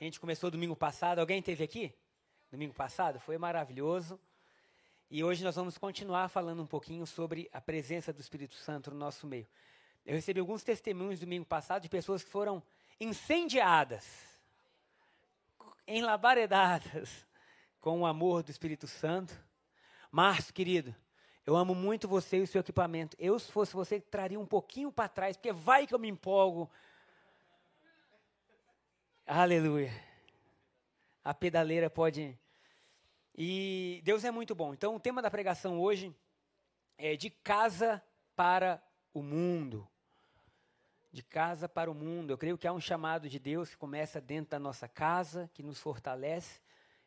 [0.00, 1.18] A gente começou domingo passado.
[1.18, 1.94] Alguém teve aqui?
[2.50, 3.20] Domingo passado?
[3.20, 4.18] Foi maravilhoso.
[5.10, 8.96] E hoje nós vamos continuar falando um pouquinho sobre a presença do Espírito Santo no
[8.96, 9.46] nosso meio.
[10.06, 12.62] Eu recebi alguns testemunhos domingo passado de pessoas que foram
[12.98, 14.06] incendiadas,
[15.86, 17.28] enlabaredadas
[17.78, 19.38] com o amor do Espírito Santo.
[20.10, 20.96] Márcio, querido,
[21.44, 23.14] eu amo muito você e o seu equipamento.
[23.20, 26.70] Eu, se fosse você, traria um pouquinho para trás, porque vai que eu me empolgo
[29.32, 29.92] Aleluia.
[31.22, 32.36] A pedaleira pode.
[33.32, 34.74] E Deus é muito bom.
[34.74, 36.12] Então, o tema da pregação hoje
[36.98, 38.02] é de casa
[38.34, 38.82] para
[39.14, 39.86] o mundo.
[41.12, 42.32] De casa para o mundo.
[42.32, 45.62] Eu creio que há um chamado de Deus que começa dentro da nossa casa, que
[45.62, 46.60] nos fortalece,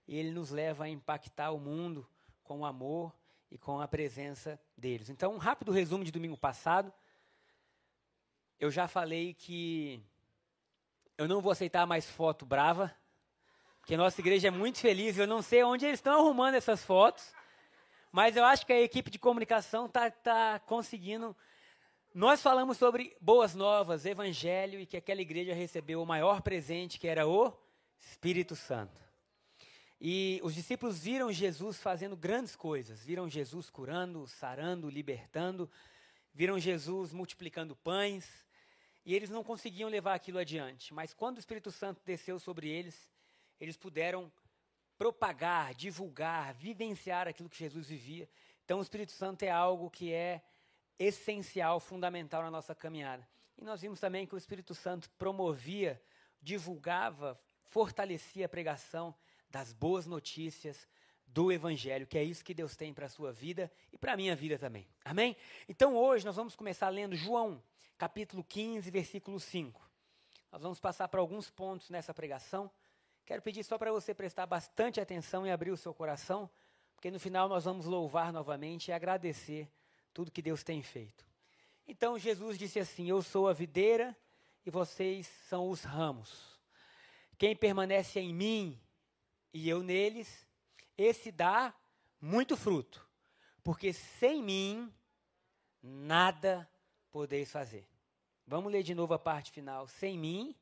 [0.08, 2.08] e ele nos leva a impactar o mundo
[2.42, 3.14] com o amor
[3.52, 5.10] e com a presença deles.
[5.10, 6.94] Então, um rápido resumo de domingo passado.
[8.58, 10.02] Eu já falei que
[11.18, 12.94] eu não vou aceitar mais foto brava,
[13.80, 15.18] porque nossa igreja é muito feliz.
[15.18, 17.34] Eu não sei onde eles estão arrumando essas fotos,
[18.12, 21.36] mas eu acho que a equipe de comunicação está tá conseguindo.
[22.14, 27.08] Nós falamos sobre boas novas, evangelho, e que aquela igreja recebeu o maior presente, que
[27.08, 27.52] era o
[28.00, 29.02] Espírito Santo.
[30.00, 35.70] E os discípulos viram Jesus fazendo grandes coisas, viram Jesus curando, sarando, libertando,
[36.34, 38.43] viram Jesus multiplicando pães,
[39.06, 40.94] e eles não conseguiam levar aquilo adiante.
[40.94, 43.12] Mas quando o Espírito Santo desceu sobre eles,
[43.60, 44.32] eles puderam
[44.98, 48.30] propagar, divulgar, vivenciar aquilo que Jesus vivia.
[48.64, 50.42] Então, o Espírito Santo é algo que é
[50.98, 53.28] essencial, fundamental na nossa caminhada.
[53.58, 56.02] E nós vimos também que o Espírito Santo promovia,
[56.42, 59.14] divulgava, fortalecia a pregação
[59.50, 60.88] das boas notícias
[61.28, 64.18] do Evangelho, que é isso que Deus tem para a sua vida e para a
[64.18, 64.88] minha vida também.
[65.04, 65.36] Amém?
[65.68, 67.62] Então, hoje nós vamos começar lendo João
[68.04, 69.82] capítulo 15, versículo 5.
[70.52, 72.70] Nós vamos passar por alguns pontos nessa pregação.
[73.26, 76.50] Quero pedir só para você prestar bastante atenção e abrir o seu coração,
[76.94, 79.72] porque no final nós vamos louvar novamente e agradecer
[80.14, 81.26] tudo que Deus tem feito.
[81.88, 84.14] Então Jesus disse assim: Eu sou a videira
[84.66, 86.60] e vocês são os ramos.
[87.38, 88.78] Quem permanece em mim
[89.54, 90.46] e eu neles,
[90.98, 91.74] esse dá
[92.20, 93.08] muito fruto,
[93.64, 94.94] porque sem mim
[95.82, 96.70] nada
[97.10, 97.93] podeis fazer.
[98.46, 99.88] Vamos ler de novo a parte final.
[99.88, 100.56] Sem mim.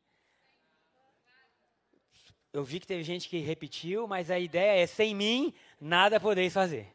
[2.53, 6.53] Eu vi que teve gente que repetiu, mas a ideia é: sem mim, nada podeis
[6.53, 6.93] fazer.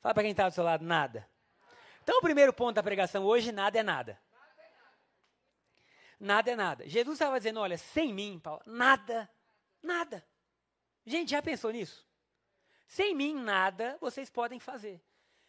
[0.00, 1.28] Fala para quem está do seu lado: nada.
[2.02, 4.20] Então, o primeiro ponto da pregação hoje: nada é nada.
[6.18, 6.88] Nada é nada.
[6.88, 9.30] Jesus estava dizendo: olha, sem mim, Paulo, nada,
[9.82, 10.24] nada.
[11.06, 12.06] Gente, já pensou nisso?
[12.86, 15.02] Sem mim, nada vocês podem fazer.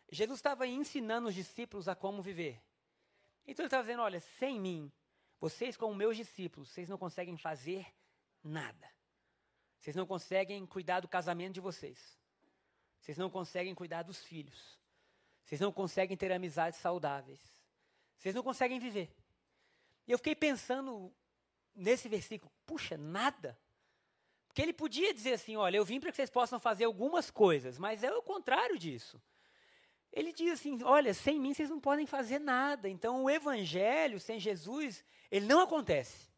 [0.09, 2.61] Jesus estava ensinando os discípulos a como viver.
[3.47, 4.91] Então ele está dizendo: olha, sem mim,
[5.39, 7.85] vocês, como meus discípulos, vocês não conseguem fazer
[8.43, 8.89] nada.
[9.79, 12.19] Vocês não conseguem cuidar do casamento de vocês.
[12.99, 14.79] Vocês não conseguem cuidar dos filhos.
[15.43, 17.41] Vocês não conseguem ter amizades saudáveis.
[18.17, 19.11] Vocês não conseguem viver.
[20.07, 21.11] E eu fiquei pensando
[21.73, 23.57] nesse versículo: puxa, nada.
[24.47, 27.79] Porque ele podia dizer assim: olha, eu vim para que vocês possam fazer algumas coisas,
[27.79, 29.19] mas é o contrário disso.
[30.11, 32.89] Ele diz assim: olha, sem mim vocês não podem fazer nada.
[32.89, 36.29] Então o evangelho sem Jesus, ele não acontece.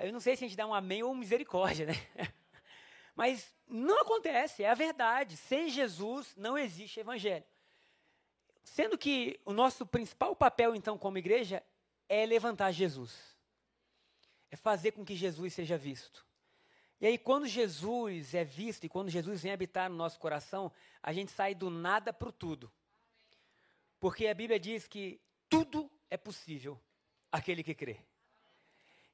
[0.00, 1.94] Eu não sei se a gente dá um amém ou misericórdia, né?
[3.14, 5.36] Mas não acontece, é a verdade.
[5.36, 7.44] Sem Jesus não existe evangelho.
[8.64, 11.62] Sendo que o nosso principal papel, então, como igreja,
[12.08, 13.36] é levantar Jesus.
[14.50, 16.24] É fazer com que Jesus seja visto.
[17.02, 20.70] E aí, quando Jesus é visto e quando Jesus vem habitar no nosso coração,
[21.02, 22.70] a gente sai do nada para o tudo.
[23.98, 25.20] Porque a Bíblia diz que
[25.50, 26.80] tudo é possível
[27.32, 27.98] aquele que crê.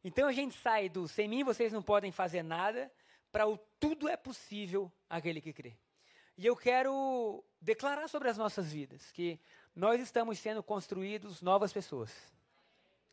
[0.05, 2.93] Então a gente sai do sem mim vocês não podem fazer nada
[3.32, 5.75] para o tudo é possível aquele que crê.
[6.37, 9.40] E eu quero declarar sobre as nossas vidas que
[9.75, 12.12] nós estamos sendo construídos novas pessoas,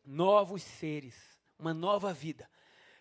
[0.04, 1.16] novos seres,
[1.58, 2.46] uma nova vida.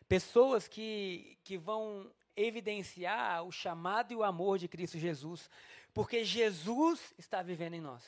[0.07, 5.49] Pessoas que, que vão evidenciar o chamado e o amor de Cristo Jesus,
[5.93, 8.03] porque Jesus está vivendo em nós.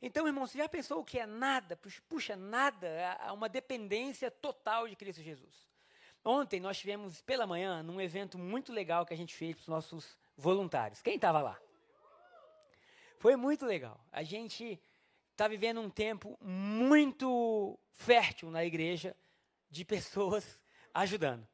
[0.00, 1.78] Então, irmão, você já pensou o que é nada?
[2.08, 5.68] Puxa, nada, é uma dependência total de Cristo Jesus.
[6.24, 9.68] Ontem nós tivemos pela manhã num evento muito legal que a gente fez para os
[9.68, 11.00] nossos voluntários.
[11.00, 11.58] Quem estava lá?
[13.18, 14.04] Foi muito legal.
[14.10, 14.80] A gente
[15.30, 19.16] está vivendo um tempo muito fértil na igreja
[19.70, 20.60] de pessoas
[20.94, 21.46] ajudando.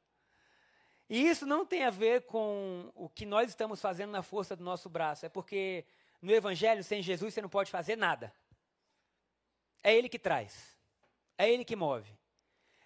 [1.09, 4.63] E isso não tem a ver com o que nós estamos fazendo na força do
[4.63, 5.25] nosso braço.
[5.25, 5.87] É porque
[6.21, 8.33] no Evangelho, sem Jesus, você não pode fazer nada.
[9.83, 10.77] É Ele que traz.
[11.39, 12.13] É Ele que move.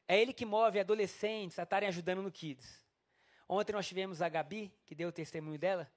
[0.07, 2.81] É Ele que move adolescentes a estarem ajudando no Kids.
[3.49, 5.91] Ontem nós tivemos a Gabi, que deu o testemunho dela,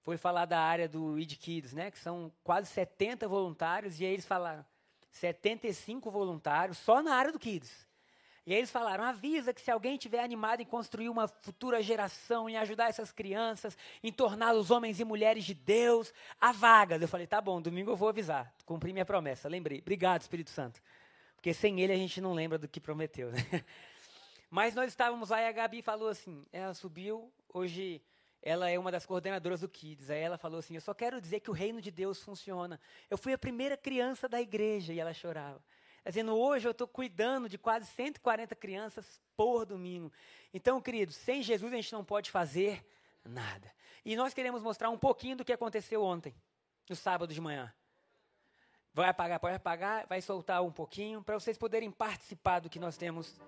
[0.00, 1.90] foi falar da área do ID Kids, né?
[1.90, 4.64] Que são quase 70 voluntários, e aí eles falaram
[5.10, 7.86] 75 voluntários só na área do Kids.
[8.44, 12.56] E eles falaram: avisa que se alguém tiver animado em construir uma futura geração, em
[12.56, 17.00] ajudar essas crianças, em torná-los homens e mulheres de Deus, há vagas.
[17.00, 18.52] Eu falei: tá bom, domingo eu vou avisar.
[18.66, 19.78] Cumpri minha promessa, lembrei.
[19.78, 20.82] Obrigado, Espírito Santo.
[21.36, 23.30] Porque sem ele a gente não lembra do que prometeu.
[23.30, 23.38] Né?
[24.50, 28.02] Mas nós estávamos lá e a Gabi falou assim: ela subiu, hoje
[28.42, 30.10] ela é uma das coordenadoras do Kids.
[30.10, 32.80] Aí ela falou assim: Eu só quero dizer que o reino de Deus funciona.
[33.08, 35.62] Eu fui a primeira criança da igreja e ela chorava
[36.10, 40.12] dizendo, hoje eu estou cuidando de quase 140 crianças por domingo.
[40.52, 42.84] Então, queridos, sem Jesus a gente não pode fazer
[43.24, 43.70] nada.
[44.04, 46.34] E nós queremos mostrar um pouquinho do que aconteceu ontem,
[46.88, 47.72] no sábado de manhã.
[48.92, 52.96] Vai apagar, pode apagar, vai soltar um pouquinho, para vocês poderem participar do que nós
[52.96, 53.40] temos.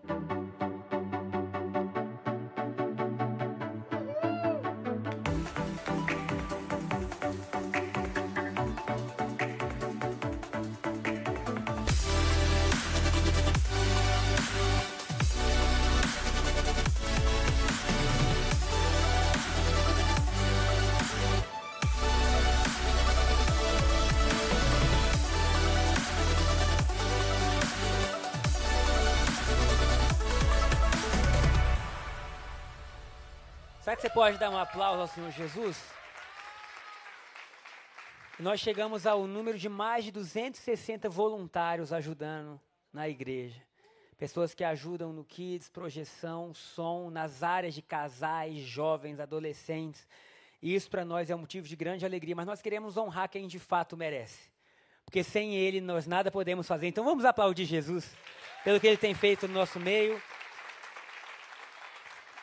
[33.95, 35.81] Será que você pode dar um aplauso ao Senhor Jesus?
[38.41, 42.61] Nós chegamos ao número de mais de 260 voluntários ajudando
[42.93, 43.63] na igreja.
[44.19, 50.09] Pessoas que ajudam no Kids, projeção, som, nas áreas de casais, jovens, adolescentes.
[50.61, 53.47] E isso para nós é um motivo de grande alegria, mas nós queremos honrar quem
[53.47, 54.51] de fato merece.
[55.05, 56.89] Porque sem ele nós nada podemos fazer.
[56.89, 58.13] Então vamos aplaudir Jesus
[58.65, 60.21] pelo que ele tem feito no nosso meio.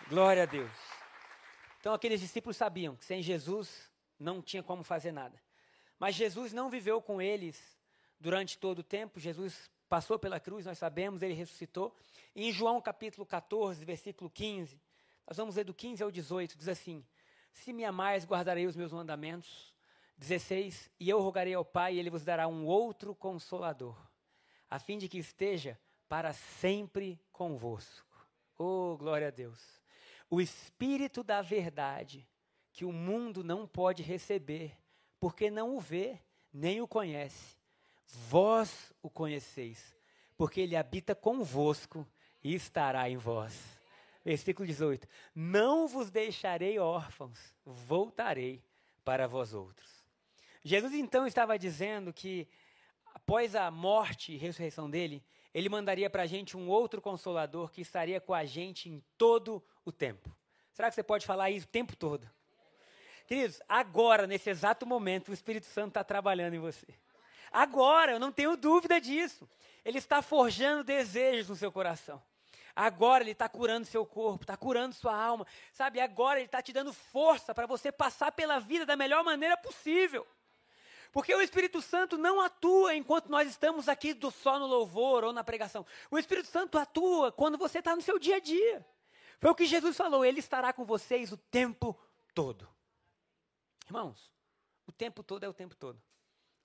[0.08, 0.91] Glória a Deus.
[1.82, 5.42] Então aqueles discípulos sabiam que sem Jesus não tinha como fazer nada.
[5.98, 7.60] Mas Jesus não viveu com eles
[8.20, 9.20] durante todo o tempo.
[9.20, 11.96] Jesus passou pela cruz, nós sabemos, ele ressuscitou.
[12.36, 14.80] E em João capítulo 14, versículo 15,
[15.28, 17.04] nós vamos ler do 15 ao 18, diz assim:
[17.52, 19.74] Se me amais, guardarei os meus mandamentos.
[20.20, 23.98] 16: E eu rogarei ao Pai, e ele vos dará um outro consolador,
[24.70, 28.28] a fim de que esteja para sempre convosco.
[28.56, 29.81] Oh, glória a Deus
[30.32, 32.26] o Espírito da Verdade,
[32.72, 34.72] que o mundo não pode receber,
[35.20, 36.18] porque não o vê,
[36.54, 37.58] nem o conhece.
[38.30, 39.94] Vós o conheceis,
[40.38, 42.08] porque ele habita convosco
[42.42, 43.62] e estará em vós.
[44.24, 45.06] Versículo 18:
[45.36, 48.64] Não vos deixarei órfãos, voltarei
[49.04, 49.90] para vós outros.
[50.64, 52.48] Jesus então estava dizendo que,
[53.14, 55.22] após a morte e ressurreição dele,
[55.54, 59.64] ele mandaria para a gente um outro consolador que estaria com a gente em todo
[59.86, 60.30] o tempo.
[60.72, 62.30] Será que você pode falar isso o tempo todo?
[63.28, 66.88] Queridos, agora, nesse exato momento, o Espírito Santo está trabalhando em você.
[67.52, 69.50] Agora, eu não tenho dúvida disso.
[69.84, 72.22] Ele está forjando desejos no seu coração.
[72.76, 75.46] Agora ele está curando seu corpo, está curando sua alma.
[75.74, 79.58] Sabe, agora ele está te dando força para você passar pela vida da melhor maneira
[79.58, 80.26] possível.
[81.12, 85.44] Porque o Espírito Santo não atua enquanto nós estamos aqui só no louvor ou na
[85.44, 85.86] pregação.
[86.10, 88.86] O Espírito Santo atua quando você está no seu dia a dia.
[89.40, 92.00] Foi o que Jesus falou, ele estará com vocês o tempo
[92.34, 92.68] todo.
[93.88, 94.32] Irmãos,
[94.88, 96.02] o tempo todo é o tempo todo.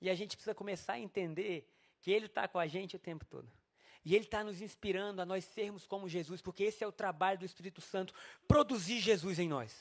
[0.01, 1.69] E a gente precisa começar a entender
[2.01, 3.51] que ele está com a gente o tempo todo.
[4.05, 7.41] E ele está nos inspirando a nós sermos como Jesus, porque esse é o trabalho
[7.41, 8.15] do Espírito Santo,
[8.47, 9.75] produzir Jesus em nós.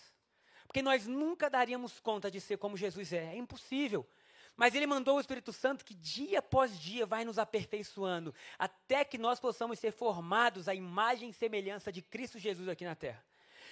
[0.65, 4.07] Porque nós nunca daríamos conta de ser como Jesus é, é impossível.
[4.55, 9.17] Mas ele mandou o Espírito Santo que dia após dia vai nos aperfeiçoando, até que
[9.17, 13.24] nós possamos ser formados à imagem e semelhança de Cristo Jesus aqui na terra.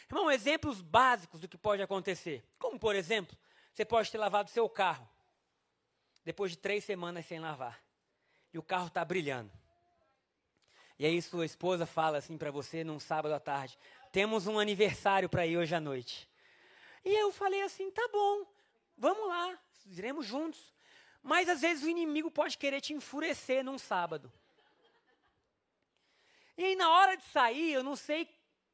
[0.09, 2.43] Irmão, exemplos básicos do que pode acontecer.
[2.59, 3.37] Como, por exemplo,
[3.73, 5.07] você pode ter lavado seu carro
[6.25, 7.81] depois de três semanas sem lavar.
[8.53, 9.51] E o carro está brilhando.
[10.99, 13.77] E aí sua esposa fala assim para você num sábado à tarde:
[14.11, 16.29] temos um aniversário para ir hoje à noite.
[17.03, 18.45] E eu falei assim: tá bom,
[18.97, 20.73] vamos lá, iremos juntos.
[21.21, 24.31] Mas às vezes o inimigo pode querer te enfurecer num sábado.
[26.57, 28.29] E aí na hora de sair, eu não sei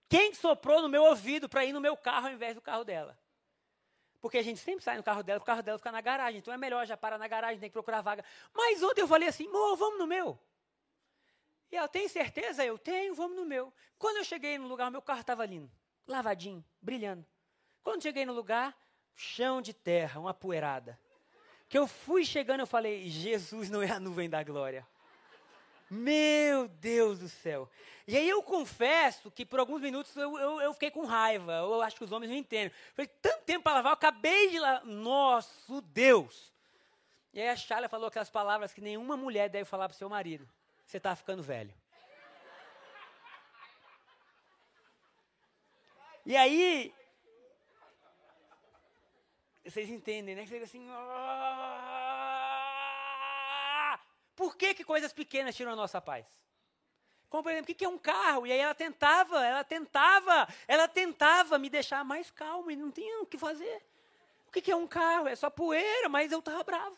[0.09, 3.17] Quem soprou no meu ouvido para ir no meu carro ao invés do carro dela?
[4.19, 6.39] Porque a gente sempre sai no carro dela, o carro dela fica na garagem.
[6.39, 8.25] Então é melhor já parar na garagem, tem que procurar vaga.
[8.53, 10.37] Mas ontem eu falei assim, amor, vamos no meu.
[11.71, 12.65] E ela tem certeza?
[12.65, 13.71] Eu tenho, vamos no meu.
[13.97, 15.71] Quando eu cheguei no lugar, meu carro estava lindo,
[16.07, 17.25] lavadinho, brilhando.
[17.83, 18.75] Quando cheguei no lugar,
[19.19, 20.97] chão de terra, uma poeirada.
[21.67, 24.87] Que eu fui chegando, eu falei, Jesus não é a nuvem da glória.
[25.89, 27.69] Meu Deus do céu.
[28.07, 31.51] E aí eu confesso que por alguns minutos eu, eu, eu fiquei com raiva.
[31.53, 32.71] Eu acho que os homens não entendem.
[32.95, 34.85] Falei, tanto tempo para lavar, eu acabei de lavar.
[34.85, 36.53] Nosso Deus.
[37.33, 40.47] E aí a Charla falou aquelas palavras que nenhuma mulher deve falar para seu marido.
[40.85, 41.73] Você está ficando velho.
[46.25, 46.93] E aí,
[49.69, 50.45] vocês entendem, né?
[50.45, 50.87] Você fica assim.
[54.35, 56.25] Por que, que coisas pequenas tiram a nossa paz?
[57.29, 58.47] Como, por exemplo, o que é um carro?
[58.47, 63.21] E aí ela tentava, ela tentava, ela tentava me deixar mais calmo e não tinha
[63.21, 63.83] o que fazer.
[64.47, 65.27] O que é um carro?
[65.27, 66.97] É só poeira, mas eu estava bravo.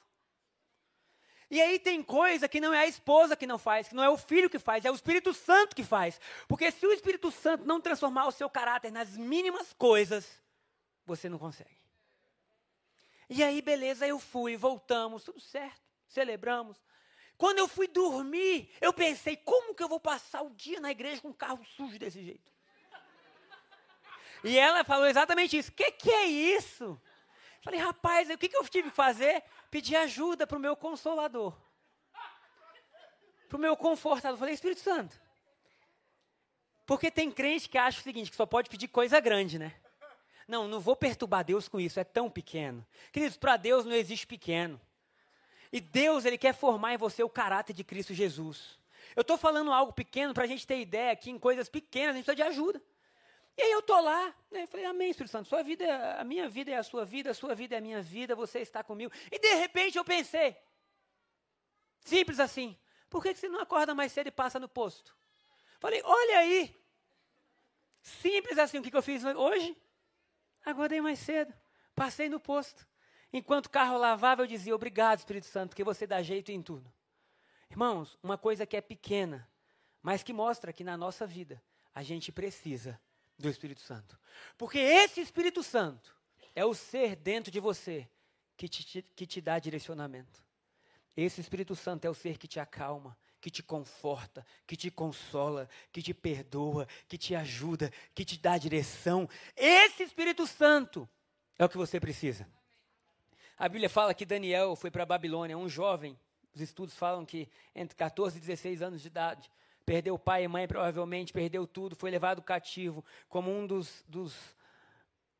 [1.50, 4.10] E aí tem coisa que não é a esposa que não faz, que não é
[4.10, 6.18] o filho que faz, é o Espírito Santo que faz.
[6.48, 10.42] Porque se o Espírito Santo não transformar o seu caráter nas mínimas coisas,
[11.06, 11.81] você não consegue.
[13.34, 16.78] E aí, beleza, eu fui, voltamos, tudo certo, celebramos.
[17.38, 21.22] Quando eu fui dormir, eu pensei, como que eu vou passar o dia na igreja
[21.22, 22.52] com um carro sujo desse jeito?
[24.44, 25.72] E ela falou exatamente isso.
[25.72, 27.02] O que, que é isso?
[27.64, 29.42] Falei, rapaz, o que, que eu tive que fazer?
[29.70, 31.58] Pedir ajuda para o meu consolador.
[33.48, 34.38] Para o meu confortador.
[34.38, 35.18] Falei, Espírito Santo.
[36.86, 39.81] Porque tem crente que acha o seguinte, que só pode pedir coisa grande, né?
[40.48, 42.86] Não, não vou perturbar Deus com isso, é tão pequeno.
[43.12, 44.79] Queridos, para Deus não existe pequeno.
[45.71, 48.79] E Deus, Ele quer formar em você o caráter de Cristo Jesus.
[49.15, 52.17] Eu estou falando algo pequeno para a gente ter ideia que em coisas pequenas a
[52.17, 52.81] gente precisa de ajuda.
[53.57, 56.48] E aí eu estou lá, né, falei, amém, Espírito Santo, sua vida, é, a minha
[56.48, 59.12] vida é a sua vida, a sua vida é a minha vida, você está comigo.
[59.29, 60.55] E de repente eu pensei,
[62.00, 62.77] simples assim,
[63.10, 65.15] por que, você não acorda mais cedo e passa no posto?
[65.79, 66.75] Falei, olha aí,
[68.01, 69.75] simples assim, o que, que eu fiz hoje?
[70.65, 71.53] Acordei mais cedo,
[71.96, 72.88] passei no posto.
[73.34, 76.91] Enquanto o carro lavava, eu dizia: Obrigado, Espírito Santo, porque você dá jeito em tudo.
[77.70, 79.50] Irmãos, uma coisa que é pequena,
[80.01, 81.62] mas que mostra que na nossa vida
[81.94, 83.00] a gente precisa
[83.38, 84.18] do Espírito Santo.
[84.58, 86.15] Porque esse Espírito Santo
[86.53, 88.10] é o ser dentro de você
[88.58, 90.44] que te, que te dá direcionamento.
[91.15, 95.67] Esse Espírito Santo é o ser que te acalma, que te conforta, que te consola,
[95.91, 99.27] que te perdoa, que te ajuda, que te dá direção.
[99.57, 101.10] Esse Espírito Santo
[101.57, 102.48] é o que você precisa.
[103.57, 106.17] A Bíblia fala que Daniel foi para a Babilônia, um jovem.
[106.53, 109.51] Os estudos falam que entre 14 e 16 anos de idade.
[109.86, 114.36] Perdeu pai e mãe, provavelmente, perdeu tudo, foi levado cativo como um dos, dos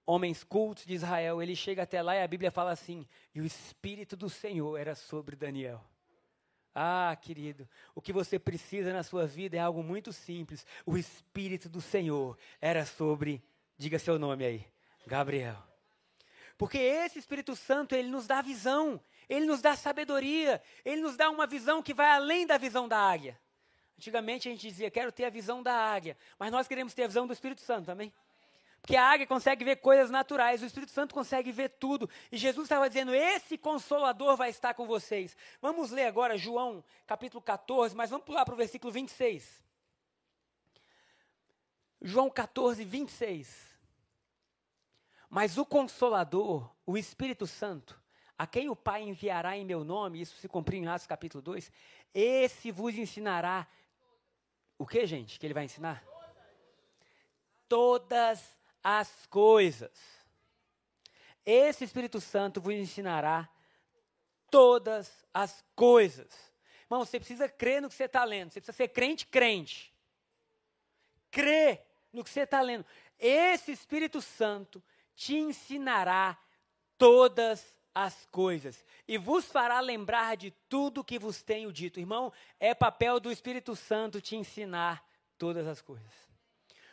[0.06, 1.42] homens cultos de Israel.
[1.42, 4.96] Ele chega até lá e a Bíblia fala assim: e o Espírito do Senhor era
[4.96, 5.91] sobre Daniel.
[6.74, 10.66] Ah, querido, o que você precisa na sua vida é algo muito simples.
[10.86, 13.44] O Espírito do Senhor era sobre,
[13.78, 14.66] diga seu nome aí,
[15.06, 15.58] Gabriel.
[16.58, 21.30] Porque esse Espírito Santo, ele nos dá visão, ele nos dá sabedoria, ele nos dá
[21.30, 23.38] uma visão que vai além da visão da águia.
[23.98, 27.08] Antigamente a gente dizia, quero ter a visão da águia, mas nós queremos ter a
[27.08, 28.14] visão do Espírito Santo também.
[28.82, 32.10] Porque a águia consegue ver coisas naturais, o Espírito Santo consegue ver tudo.
[32.32, 35.38] E Jesus estava dizendo: Esse consolador vai estar com vocês.
[35.62, 39.64] Vamos ler agora João capítulo 14, mas vamos pular para o versículo 26.
[42.02, 43.72] João 14, 26.
[45.30, 48.02] Mas o Consolador, o Espírito Santo,
[48.38, 51.72] a quem o Pai enviará em meu nome, isso se cumpre em Atos capítulo 2,
[52.14, 53.68] esse vos ensinará.
[54.78, 56.04] O que, gente, que ele vai ensinar?
[57.70, 59.92] Todas as coisas.
[61.46, 63.50] Esse Espírito Santo vos ensinará
[64.50, 66.30] todas as coisas.
[66.84, 68.52] Irmão, você precisa crer no que você está lendo.
[68.52, 69.94] Você precisa ser crente, crente.
[71.32, 72.86] Crer no que você está lendo.
[73.18, 74.84] Esse Espírito Santo
[75.16, 76.38] te ensinará
[76.98, 82.00] todas as coisas e vos fará lembrar de tudo que vos tenho dito.
[82.00, 85.06] Irmão, é papel do Espírito Santo te ensinar
[85.38, 86.31] todas as coisas.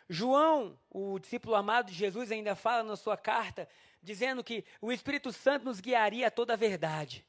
[0.08, 3.68] João, o discípulo amado de Jesus, ainda fala na sua carta,
[4.02, 7.26] dizendo que o Espírito Santo nos guiaria a toda a verdade.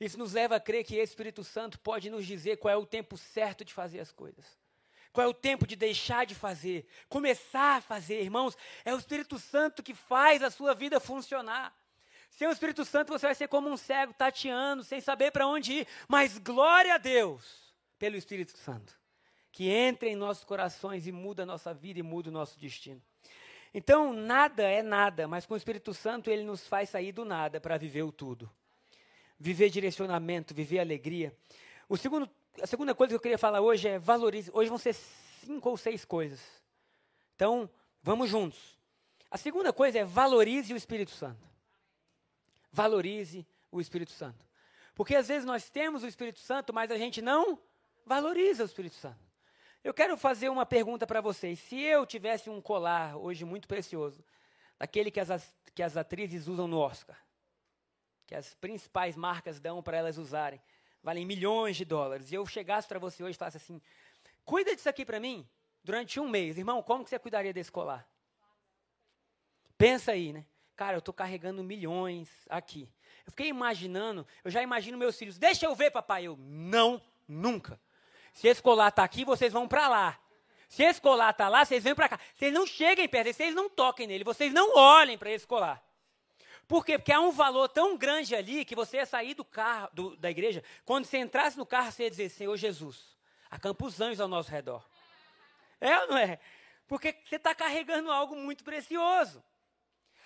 [0.00, 2.86] Isso nos leva a crer que o Espírito Santo pode nos dizer qual é o
[2.86, 4.58] tempo certo de fazer as coisas.
[5.12, 6.86] Qual é o tempo de deixar de fazer?
[7.08, 8.56] Começar a fazer, irmãos.
[8.84, 11.76] É o Espírito Santo que faz a sua vida funcionar.
[12.30, 15.80] Sem o Espírito Santo você vai ser como um cego tateando, sem saber para onde
[15.80, 15.88] ir.
[16.08, 18.98] Mas glória a Deus pelo Espírito Santo,
[19.52, 23.02] que entra em nossos corações e muda a nossa vida e muda o nosso destino.
[23.72, 27.60] Então, nada é nada, mas com o Espírito Santo ele nos faz sair do nada
[27.60, 28.50] para viver o tudo.
[29.38, 31.34] Viver direcionamento, viver alegria.
[31.88, 32.28] O segundo,
[32.60, 34.50] a segunda coisa que eu queria falar hoje é valorize.
[34.52, 36.40] Hoje vão ser cinco ou seis coisas.
[37.36, 37.70] Então,
[38.02, 38.78] vamos juntos.
[39.30, 41.48] A segunda coisa é valorize o Espírito Santo.
[42.72, 44.44] Valorize o Espírito Santo.
[44.94, 47.58] Porque às vezes nós temos o Espírito Santo, mas a gente não
[48.04, 49.29] valoriza o Espírito Santo.
[49.82, 51.58] Eu quero fazer uma pergunta para vocês.
[51.58, 54.22] Se eu tivesse um colar hoje muito precioso,
[54.78, 57.18] daquele que as, que as atrizes usam no Oscar,
[58.26, 60.60] que as principais marcas dão para elas usarem,
[61.02, 63.80] valem milhões de dólares, e eu chegasse para você hoje e falasse assim:
[64.44, 65.48] cuida disso aqui para mim
[65.82, 68.06] durante um mês, irmão, como que você cuidaria desse colar?
[69.78, 70.44] Pensa aí, né?
[70.76, 72.88] Cara, eu estou carregando milhões aqui.
[73.26, 76.24] Eu fiquei imaginando, eu já imagino meus filhos, deixa eu ver, papai.
[76.24, 77.80] Eu, não, nunca.
[78.32, 80.18] Se esse colar está aqui, vocês vão para lá.
[80.68, 82.20] Se esse colar está lá, vocês vêm para cá.
[82.34, 85.82] Vocês não cheguem perto, vocês não toquem nele, vocês não olhem para esse colar.
[86.68, 86.96] Por quê?
[86.96, 90.30] Porque há um valor tão grande ali que você ia sair do carro, do, da
[90.30, 93.16] igreja, quando você entrasse no carro, você ia dizer, Senhor Jesus,
[93.50, 94.88] acampa os anjos ao nosso redor.
[95.80, 96.38] É ou não é?
[96.86, 99.42] Porque você está carregando algo muito precioso.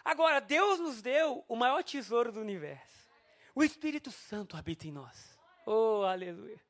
[0.04, 3.08] Agora, Deus nos deu o maior tesouro do universo.
[3.54, 5.38] O Espírito Santo habita em nós.
[5.64, 6.60] Oh, aleluia.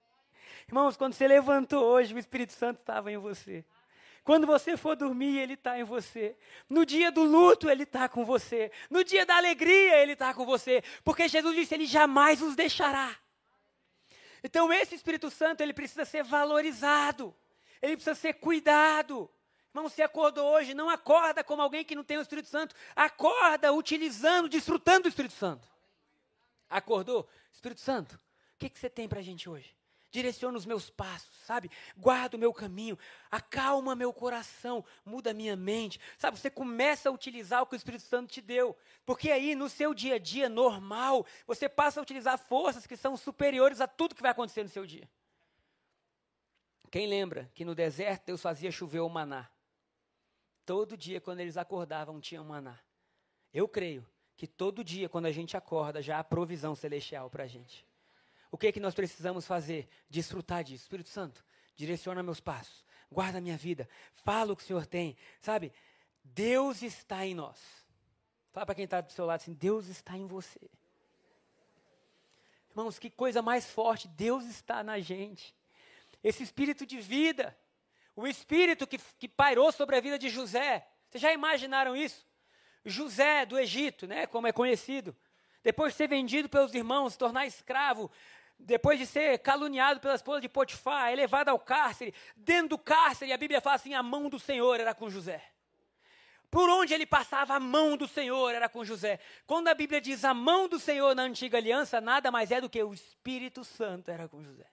[0.67, 3.65] Irmãos, quando você levantou hoje, o Espírito Santo estava em você.
[4.23, 6.37] Quando você for dormir, Ele está em você.
[6.69, 8.73] No dia do luto, Ele está com você.
[8.89, 10.83] No dia da alegria, Ele está com você.
[11.05, 13.15] Porque Jesus disse: Ele jamais os deixará.
[14.43, 17.35] Então, esse Espírito Santo, ele precisa ser valorizado.
[17.81, 19.31] Ele precisa ser cuidado.
[19.71, 22.77] Irmão, você acordou hoje, não acorda como alguém que não tem o Espírito Santo.
[22.95, 25.67] Acorda utilizando, desfrutando do Espírito Santo.
[26.69, 27.27] Acordou?
[27.53, 29.75] Espírito Santo, o que, que você tem para a gente hoje?
[30.15, 31.69] Direciona os meus passos, sabe?
[31.97, 32.97] Guarda o meu caminho,
[33.31, 36.39] acalma meu coração, muda minha mente, sabe?
[36.39, 39.93] Você começa a utilizar o que o Espírito Santo te deu, porque aí no seu
[39.93, 44.23] dia a dia normal, você passa a utilizar forças que são superiores a tudo que
[44.23, 45.09] vai acontecer no seu dia.
[46.93, 49.51] Quem lembra que no deserto Deus fazia chover o maná?
[50.65, 52.79] Todo dia, quando eles acordavam, tinha maná.
[53.53, 57.47] Eu creio que todo dia, quando a gente acorda, já há provisão celestial para a
[57.49, 57.85] gente.
[58.55, 59.89] O que é que nós precisamos fazer?
[60.09, 60.85] Desfrutar disso.
[60.85, 63.89] Espírito Santo, direciona meus passos, guarda minha vida,
[64.23, 65.17] fala o que o Senhor tem.
[65.41, 65.73] Sabe,
[66.23, 67.59] Deus está em nós.
[68.53, 70.71] Fala para quem está do seu lado assim: Deus está em você.
[72.71, 75.53] Irmãos, que coisa mais forte, Deus está na gente.
[76.23, 77.59] Esse espírito de vida,
[78.15, 80.87] o espírito que, que pairou sobre a vida de José.
[81.11, 82.25] Vocês já imaginaram isso?
[82.85, 85.17] José do Egito, né, como é conhecido,
[85.65, 88.09] depois de ser vendido pelos irmãos, se tornar escravo,
[88.59, 92.15] depois de ser caluniado pela esposa de Potifar, é levado ao cárcere.
[92.37, 95.43] Dentro do cárcere, a Bíblia fala assim: a mão do Senhor era com José.
[96.51, 99.19] Por onde ele passava, a mão do Senhor era com José.
[99.45, 102.71] Quando a Bíblia diz a mão do Senhor na antiga aliança, nada mais é do
[102.71, 104.67] que o Espírito Santo era com José.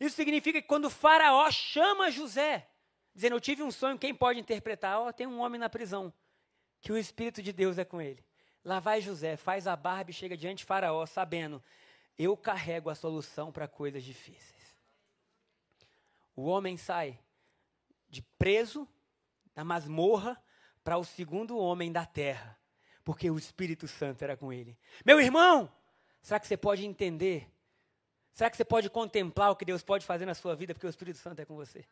[0.00, 2.66] Isso significa que quando Faraó chama José,
[3.14, 4.98] dizendo: Eu tive um sonho, quem pode interpretar?
[5.00, 6.12] Ó, oh, tem um homem na prisão,
[6.80, 8.24] que o Espírito de Deus é com ele.
[8.64, 11.62] Lá vai José, faz a barba e chega diante de Faraó, sabendo
[12.18, 14.54] eu carrego a solução para coisas difíceis.
[16.36, 17.18] O homem sai
[18.08, 18.88] de preso
[19.54, 20.42] na masmorra
[20.82, 22.58] para o segundo homem da terra,
[23.04, 24.76] porque o Espírito Santo era com ele.
[25.04, 25.72] Meu irmão,
[26.20, 27.50] será que você pode entender?
[28.32, 30.90] Será que você pode contemplar o que Deus pode fazer na sua vida porque o
[30.90, 31.84] Espírito Santo é com você?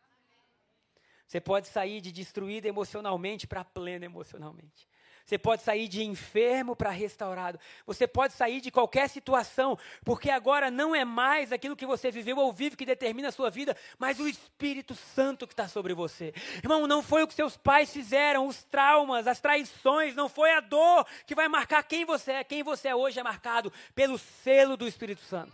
[1.27, 4.89] Você pode sair de destruído emocionalmente para pleno emocionalmente.
[5.25, 7.59] Você pode sair de enfermo para restaurado.
[7.87, 12.37] Você pode sair de qualquer situação, porque agora não é mais aquilo que você viveu
[12.39, 16.33] ou vive que determina a sua vida, mas o Espírito Santo que está sobre você.
[16.63, 20.61] Irmão, não foi o que seus pais fizeram, os traumas, as traições, não foi a
[20.61, 22.45] dor que vai marcar quem você é.
[22.45, 25.53] Quem você é hoje é marcado pelo selo do Espírito Santo.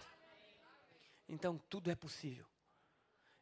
[1.28, 2.46] Então tudo é possível.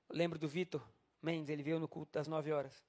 [0.09, 0.83] Eu lembro do Vitor
[1.23, 2.85] Mendes, ele veio no culto das nove horas.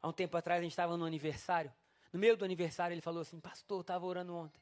[0.00, 1.72] Há um tempo atrás a gente estava no aniversário.
[2.12, 4.60] No meio do aniversário, ele falou assim: Pastor, eu estava orando ontem.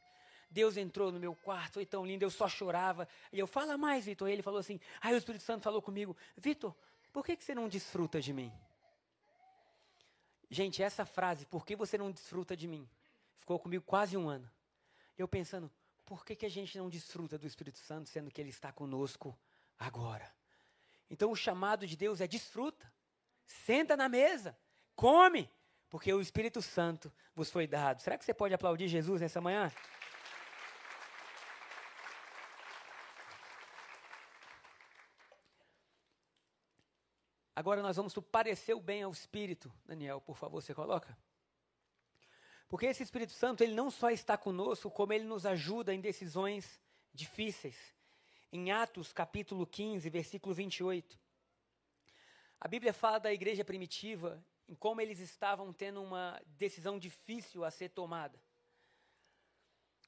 [0.51, 3.07] Deus entrou no meu quarto, foi tão lindo, eu só chorava.
[3.33, 4.29] E eu, fala mais, Vitor.
[4.29, 6.75] Ele falou assim: Aí o Espírito Santo falou comigo: Vitor,
[7.13, 8.53] por que, que você não desfruta de mim?
[10.51, 12.89] Gente, essa frase, por que você não desfruta de mim?
[13.39, 14.51] Ficou comigo quase um ano.
[15.17, 15.71] Eu pensando,
[16.05, 19.39] por que, que a gente não desfruta do Espírito Santo, sendo que Ele está conosco
[19.79, 20.33] agora?
[21.09, 22.93] Então o chamado de Deus é desfruta.
[23.45, 24.57] Senta na mesa,
[24.97, 25.49] come,
[25.90, 28.00] porque o Espírito Santo vos foi dado.
[28.00, 29.70] Será que você pode aplaudir Jesus nessa manhã?
[37.57, 39.70] Agora nós vamos parecer o bem ao Espírito.
[39.85, 41.18] Daniel, por favor, você coloca.
[42.68, 46.81] Porque esse Espírito Santo, ele não só está conosco, como ele nos ajuda em decisões
[47.12, 47.76] difíceis.
[48.53, 51.18] Em Atos, capítulo 15, versículo 28.
[52.61, 57.72] A Bíblia fala da igreja primitiva, em como eles estavam tendo uma decisão difícil a
[57.72, 58.40] ser tomada.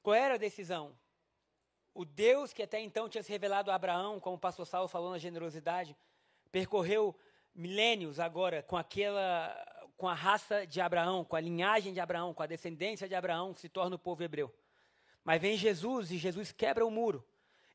[0.01, 0.97] Qual era a decisão?
[1.93, 5.11] O Deus que até então tinha se revelado a Abraão, como o pastor Saulo falou
[5.11, 5.93] na generosidade,
[6.49, 7.13] percorreu
[7.53, 9.53] milênios agora com aquela
[9.97, 13.53] com a raça de Abraão, com a linhagem de Abraão, com a descendência de Abraão,
[13.53, 14.53] que se torna o povo hebreu.
[15.23, 17.23] Mas vem Jesus e Jesus quebra o muro.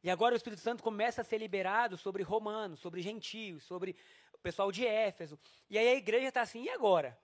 [0.02, 3.96] E agora o Espírito Santo começa a ser liberado sobre romanos, sobre gentios, sobre
[4.38, 5.38] o pessoal de Éfeso.
[5.68, 7.18] E aí a igreja está assim, e agora?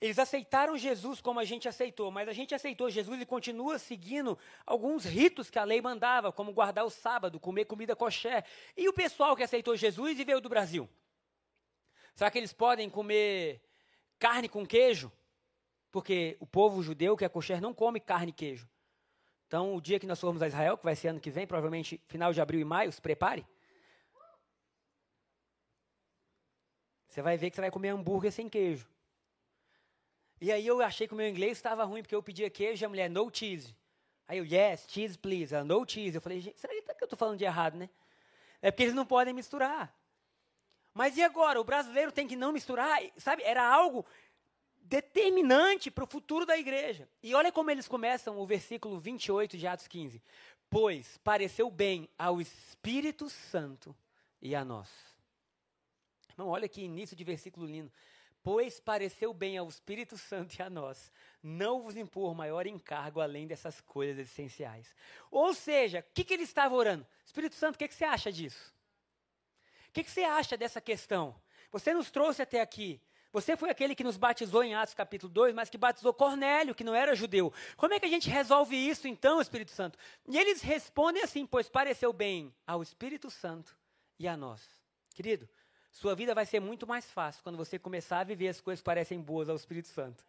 [0.00, 4.38] Eles aceitaram Jesus como a gente aceitou, mas a gente aceitou Jesus e continua seguindo
[4.64, 8.44] alguns ritos que a lei mandava, como guardar o sábado, comer comida coxé.
[8.76, 10.88] E o pessoal que aceitou Jesus e veio do Brasil?
[12.14, 13.60] Será que eles podem comer
[14.18, 15.10] carne com queijo?
[15.90, 18.68] Porque o povo judeu que é coxer não come carne e queijo.
[19.48, 22.00] Então, o dia que nós formos a Israel, que vai ser ano que vem, provavelmente
[22.06, 23.46] final de abril e maio, se prepare.
[27.08, 28.86] Você vai ver que você vai comer hambúrguer sem queijo.
[30.40, 32.86] E aí eu achei que o meu inglês estava ruim, porque eu pedia queijo e
[32.86, 33.74] a mulher, no cheese.
[34.28, 35.54] Aí eu, yes, cheese please.
[35.54, 36.14] Ela, no cheese.
[36.14, 37.88] Eu falei, será que eu estou falando de errado, né?
[38.60, 39.92] É porque eles não podem misturar.
[40.92, 41.60] Mas e agora?
[41.60, 43.00] O brasileiro tem que não misturar?
[43.16, 44.04] Sabe, era algo
[44.82, 47.08] determinante para o futuro da igreja.
[47.22, 50.22] E olha como eles começam o versículo 28 de Atos 15.
[50.70, 53.94] Pois pareceu bem ao Espírito Santo
[54.40, 54.88] e a nós.
[56.38, 57.90] Irmão, olha que início de versículo lindo.
[58.44, 61.10] Pois pareceu bem ao Espírito Santo e a nós
[61.42, 64.94] não vos impor maior encargo além dessas coisas essenciais.
[65.32, 67.04] Ou seja, o que, que ele estava orando?
[67.26, 68.72] Espírito Santo, o que, que você acha disso?
[69.88, 71.34] O que, que você acha dessa questão?
[71.72, 73.00] Você nos trouxe até aqui.
[73.32, 76.84] Você foi aquele que nos batizou em Atos capítulo 2, mas que batizou Cornélio, que
[76.84, 77.52] não era judeu.
[77.76, 79.98] Como é que a gente resolve isso então, Espírito Santo?
[80.26, 83.76] E eles respondem assim: pois pareceu bem ao Espírito Santo
[84.18, 84.66] e a nós.
[85.14, 85.48] Querido,
[85.98, 88.84] sua vida vai ser muito mais fácil quando você começar a viver as coisas que
[88.84, 90.24] parecem boas ao Espírito Santo.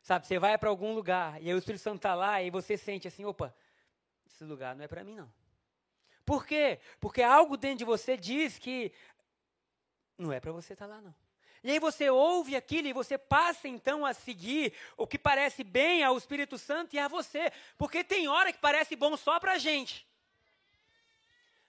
[0.00, 2.78] Sabe, você vai para algum lugar e aí o Espírito Santo está lá e você
[2.78, 3.54] sente assim: opa,
[4.26, 5.30] esse lugar não é para mim não.
[6.24, 6.80] Por quê?
[6.98, 8.90] Porque algo dentro de você diz que
[10.16, 11.14] não é para você estar tá lá não.
[11.62, 16.02] E aí você ouve aquilo e você passa então a seguir o que parece bem
[16.02, 17.52] ao Espírito Santo e a você.
[17.76, 20.06] Porque tem hora que parece bom só para a gente.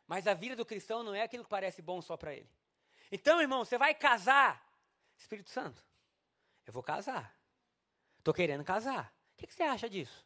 [0.07, 2.49] Mas a vida do cristão não é aquilo que parece bom só para ele.
[3.11, 4.65] Então, irmão, você vai casar.
[5.17, 5.83] Espírito Santo,
[6.65, 7.35] eu vou casar.
[8.17, 9.13] Estou querendo casar.
[9.33, 10.25] O que, que você acha disso?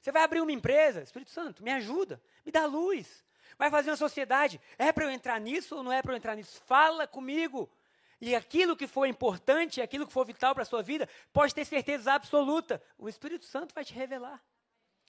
[0.00, 1.02] Você vai abrir uma empresa?
[1.02, 3.24] Espírito Santo, me ajuda, me dá luz.
[3.56, 4.60] Vai fazer uma sociedade.
[4.78, 6.60] É para eu entrar nisso ou não é para eu entrar nisso?
[6.66, 7.70] Fala comigo.
[8.20, 11.64] E aquilo que for importante, aquilo que for vital para a sua vida, pode ter
[11.64, 12.82] certeza absoluta.
[12.98, 14.42] O Espírito Santo vai te revelar.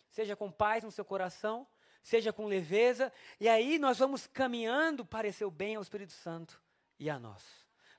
[0.09, 1.67] Seja com paz no seu coração,
[2.05, 3.11] seja com leveza.
[3.39, 6.61] E aí nós vamos caminhando, pareceu bem ao Espírito Santo
[6.99, 7.43] e a nós.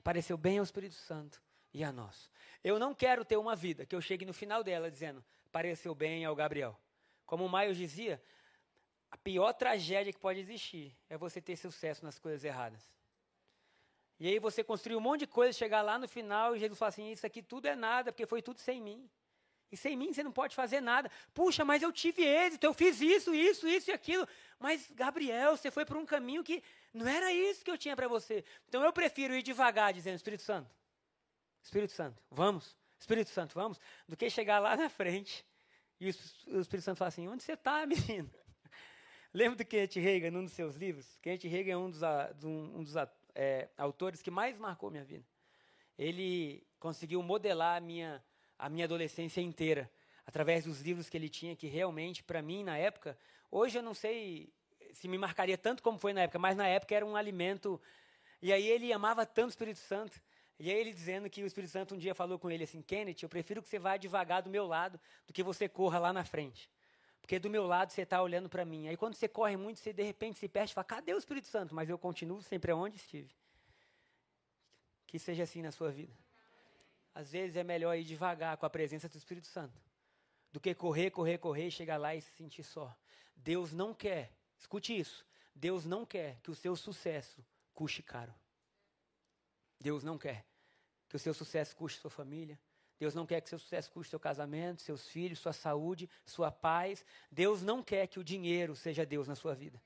[0.01, 1.41] Pareceu bem ao Espírito Santo
[1.73, 2.29] e a nós.
[2.63, 6.23] Eu não quero ter uma vida que eu chegue no final dela dizendo, pareceu bem
[6.23, 6.79] ao Gabriel.
[7.25, 8.21] Como o Maio dizia,
[9.11, 12.89] a pior tragédia que pode existir é você ter sucesso nas coisas erradas.
[14.17, 16.89] E aí você construir um monte de coisa, chegar lá no final e Jesus fala
[16.89, 19.07] assim: Isso aqui tudo é nada, porque foi tudo sem mim.
[19.71, 21.11] E sem mim você não pode fazer nada.
[21.33, 24.27] Puxa, mas eu tive êxito, eu fiz isso, isso, isso e aquilo.
[24.59, 28.07] Mas, Gabriel, você foi por um caminho que não era isso que eu tinha para
[28.07, 28.43] você.
[28.67, 30.69] Então eu prefiro ir devagar, dizendo: Espírito Santo,
[31.61, 35.45] Espírito Santo, vamos, Espírito Santo, vamos, do que chegar lá na frente
[35.99, 36.09] e o
[36.61, 38.29] Espírito Santo fala assim: Onde você está, menino?
[39.33, 41.17] Lembra do Kenneth Reagan, num dos seus livros?
[41.21, 42.01] Kenneth Reagan é um dos,
[42.43, 42.93] um dos
[43.35, 45.25] é, autores que mais marcou minha vida.
[45.97, 48.23] Ele conseguiu modelar a minha,
[48.57, 49.89] a minha adolescência inteira,
[50.25, 53.17] através dos livros que ele tinha, que realmente, para mim, na época,
[53.51, 54.51] hoje eu não sei
[54.93, 57.79] se me marcaria tanto como foi na época, mas na época era um alimento.
[58.41, 60.19] E aí ele amava tanto o Espírito Santo.
[60.59, 63.17] E aí ele dizendo que o Espírito Santo um dia falou com ele assim, Kenneth,
[63.21, 66.25] eu prefiro que você vá devagar do meu lado do que você corra lá na
[66.25, 66.69] frente.
[67.21, 68.87] Porque do meu lado você está olhando para mim.
[68.87, 71.47] Aí quando você corre muito, você de repente se perde e fala: cadê o Espírito
[71.47, 71.75] Santo?
[71.75, 73.35] Mas eu continuo sempre onde estive.
[75.05, 76.13] Que seja assim na sua vida.
[77.17, 79.81] Às vezes é melhor ir devagar com a presença do Espírito Santo
[80.51, 82.95] do que correr, correr, correr, chegar lá e se sentir só.
[83.35, 85.25] Deus não quer, escute isso.
[85.55, 88.31] Deus não quer que o seu sucesso custe caro.
[89.79, 90.45] Deus não quer
[91.09, 92.59] que o seu sucesso custe sua família,
[92.99, 97.03] Deus não quer que seu sucesso custe seu casamento, seus filhos, sua saúde, sua paz.
[97.31, 99.81] Deus não quer que o dinheiro seja Deus na sua vida.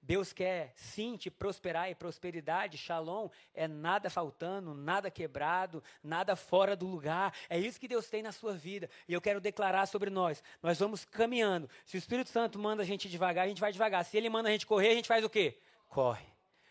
[0.00, 6.74] Deus quer sim te prosperar e prosperidade, shalom, é nada faltando, nada quebrado, nada fora
[6.74, 7.34] do lugar.
[7.48, 8.88] É isso que Deus tem na sua vida.
[9.06, 10.42] E eu quero declarar sobre nós.
[10.62, 11.68] Nós vamos caminhando.
[11.84, 14.04] Se o Espírito Santo manda a gente devagar, a gente vai devagar.
[14.04, 15.58] Se ele manda a gente correr, a gente faz o quê?
[15.88, 16.26] Corre.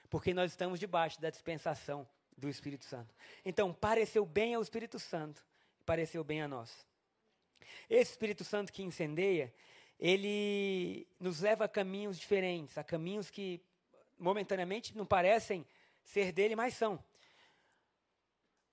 [0.10, 3.14] Porque nós estamos debaixo da dispensação do Espírito Santo.
[3.44, 5.44] Então, pareceu bem ao Espírito Santo,
[5.86, 6.88] pareceu bem a nós.
[7.90, 9.54] Esse Espírito Santo que incendeia,
[10.00, 13.62] ele nos leva a caminhos diferentes, a caminhos que
[14.18, 15.66] momentaneamente não parecem
[16.04, 17.04] ser dele, mas são.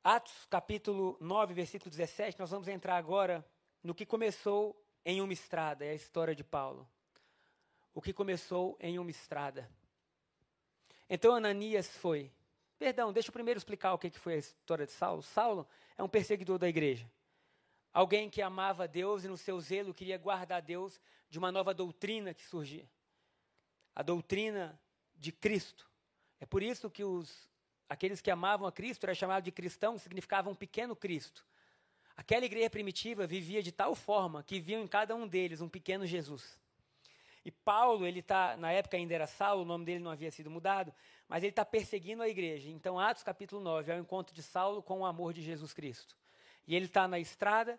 [0.03, 3.45] Atos capítulo 9, versículo 17, nós vamos entrar agora
[3.83, 6.89] no que começou em uma estrada, é a história de Paulo.
[7.95, 9.71] O que começou em uma estrada.
[11.09, 12.31] Então Ananias foi.
[12.79, 15.23] Perdão, deixa eu primeiro explicar o que foi a história de Saulo.
[15.23, 17.09] Saulo é um perseguidor da igreja.
[17.95, 22.35] Alguém que amava Deus e no seu zelo queria guardar Deus de uma nova doutrina
[22.35, 22.91] que surgia.
[23.95, 24.77] A doutrina
[25.15, 25.89] de Cristo.
[26.41, 27.49] É por isso que os,
[27.89, 31.47] aqueles que amavam a Cristo era chamado de cristão, significava um pequeno Cristo.
[32.17, 36.05] Aquela igreja primitiva vivia de tal forma que viam em cada um deles um pequeno
[36.05, 36.61] Jesus.
[37.45, 40.51] E Paulo, ele está, na época ainda era Saulo, o nome dele não havia sido
[40.51, 40.93] mudado,
[41.29, 42.71] mas ele está perseguindo a igreja.
[42.71, 46.17] Então, Atos capítulo 9 é o encontro de Saulo com o amor de Jesus Cristo.
[46.67, 47.79] E ele está na estrada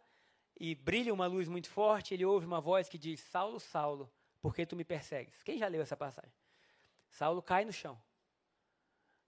[0.60, 2.14] e brilha uma luz muito forte.
[2.14, 5.42] Ele ouve uma voz que diz: Saulo, Saulo, por que tu me persegues?
[5.44, 6.34] Quem já leu essa passagem?
[7.10, 8.00] Saulo cai no chão.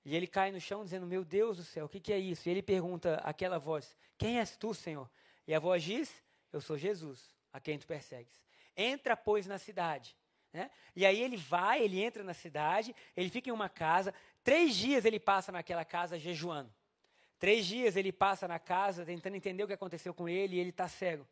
[0.05, 2.47] E ele cai no chão dizendo: Meu Deus do céu, o que, que é isso?
[2.47, 5.09] E ele pergunta àquela voz: Quem és tu, Senhor?
[5.47, 8.41] E a voz diz: Eu sou Jesus, a quem tu persegues.
[8.75, 10.15] Entra, pois, na cidade.
[10.53, 10.71] Né?
[10.95, 14.13] E aí ele vai, ele entra na cidade, ele fica em uma casa.
[14.43, 16.73] Três dias ele passa naquela casa jejuando.
[17.39, 20.69] Três dias ele passa na casa tentando entender o que aconteceu com ele e ele
[20.69, 21.27] está cego.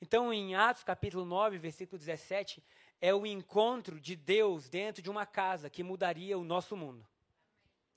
[0.00, 2.62] Então, em Atos capítulo 9, versículo 17,
[3.00, 7.04] é o encontro de Deus dentro de uma casa que mudaria o nosso mundo.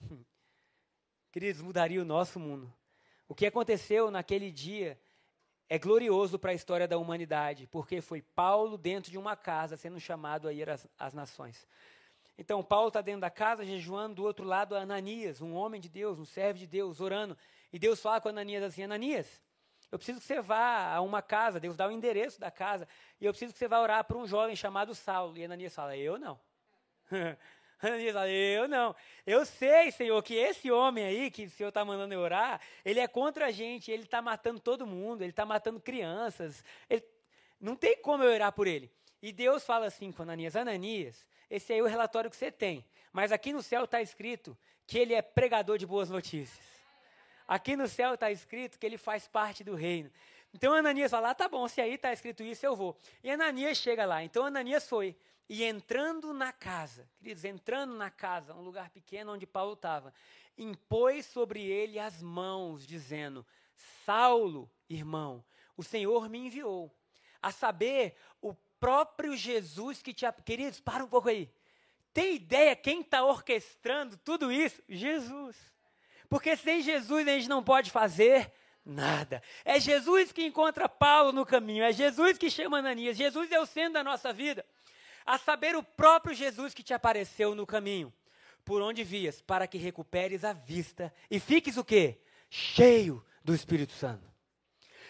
[1.31, 2.71] Queridos, mudaria o nosso mundo.
[3.27, 4.99] O que aconteceu naquele dia
[5.69, 9.99] é glorioso para a história da humanidade, porque foi Paulo dentro de uma casa sendo
[9.99, 11.67] chamado a ir às, às nações.
[12.37, 16.17] Então, Paulo está dentro da casa, jejuando, do outro lado, Ananias, um homem de Deus,
[16.17, 17.37] um servo de Deus, orando.
[17.71, 19.41] E Deus fala com Ananias assim: Ananias,
[19.91, 22.87] eu preciso que você vá a uma casa, Deus dá o endereço da casa,
[23.21, 25.37] e eu preciso que você vá orar para um jovem chamado Saulo.
[25.37, 26.39] E Ananias fala: Eu não.
[27.79, 28.95] Ananias fala: Eu não.
[29.25, 32.99] Eu sei, Senhor, que esse homem aí, que o Senhor está mandando eu orar, ele
[32.99, 36.63] é contra a gente, ele está matando todo mundo, ele está matando crianças.
[36.89, 37.03] Ele...
[37.61, 38.91] Não tem como eu orar por ele.
[39.23, 42.85] E Deus fala assim com Ananias: Ananias, esse aí é o relatório que você tem.
[43.13, 44.55] Mas aqui no céu está escrito
[44.85, 46.59] que ele é pregador de boas notícias.
[47.47, 50.11] Aqui no céu está escrito que ele faz parte do reino.
[50.53, 52.99] Então Ananias fala: ah, tá bom, se aí está escrito isso, eu vou.
[53.23, 54.21] E Ananias chega lá.
[54.21, 55.15] Então Ananias foi.
[55.47, 60.13] E entrando na casa, queridos, entrando na casa, um lugar pequeno onde Paulo estava,
[60.57, 63.45] impôs sobre ele as mãos, dizendo:
[64.05, 65.45] Saulo, irmão,
[65.77, 66.93] o Senhor me enviou,
[67.41, 70.25] a saber, o próprio Jesus que te.
[70.43, 71.49] Queridos, para um pouco aí.
[72.13, 74.83] Tem ideia quem está orquestrando tudo isso?
[74.89, 75.55] Jesus.
[76.27, 78.51] Porque sem Jesus a gente não pode fazer
[78.85, 79.41] nada.
[79.63, 83.15] É Jesus que encontra Paulo no caminho, é Jesus que chama Ananias.
[83.15, 84.65] Jesus é o centro da nossa vida.
[85.25, 88.11] A saber, o próprio Jesus que te apareceu no caminho,
[88.65, 92.19] por onde vias, para que recuperes a vista e fiques o quê?
[92.49, 94.32] Cheio do Espírito Santo.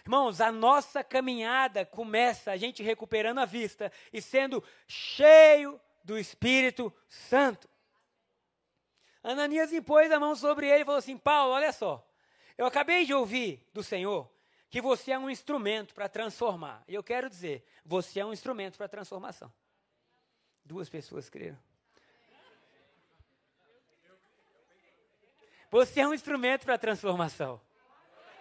[0.06, 6.94] Irmãos, a nossa caminhada começa a gente recuperando a vista e sendo cheio do Espírito
[7.08, 7.70] Santo.
[9.24, 12.06] Ananias impôs a mão sobre ele e falou assim: Paulo, olha só,
[12.58, 14.30] eu acabei de ouvir do Senhor
[14.70, 16.84] que você é um instrumento para transformar.
[16.88, 19.54] E eu quero dizer, você é um instrumento para transformação.
[20.66, 21.58] Duas pessoas creram.
[25.70, 27.62] Você é um instrumento para transformação.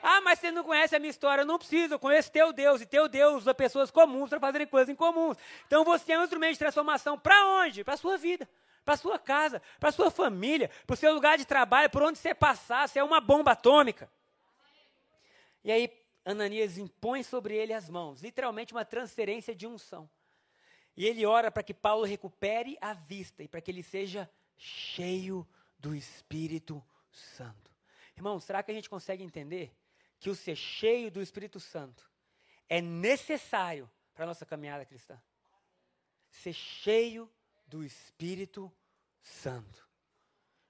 [0.02, 1.44] Ah, mas você não conhece a minha história.
[1.44, 2.80] Não precisa, eu conheço teu Deus.
[2.80, 5.36] E teu Deus usa pessoas comuns para fazerem coisas incomuns.
[5.66, 7.84] Então você é um instrumento de transformação para onde?
[7.84, 8.48] Para a sua vida,
[8.84, 12.02] para a sua casa, para a sua família, para o seu lugar de trabalho, por
[12.02, 12.88] onde você passar.
[12.88, 14.10] Você é uma bomba atômica.
[15.62, 15.88] E aí
[16.24, 20.10] Ananias impõe sobre ele as mãos, literalmente uma transferência de unção.
[20.96, 25.46] E ele ora para que Paulo recupere a vista e para que ele seja cheio
[25.78, 27.70] do Espírito Santo.
[28.16, 29.72] Irmão, será que a gente consegue entender
[30.22, 32.08] que o ser cheio do Espírito Santo
[32.68, 35.20] é necessário para a nossa caminhada cristã.
[36.30, 37.28] Ser cheio
[37.66, 38.72] do Espírito
[39.20, 39.84] Santo.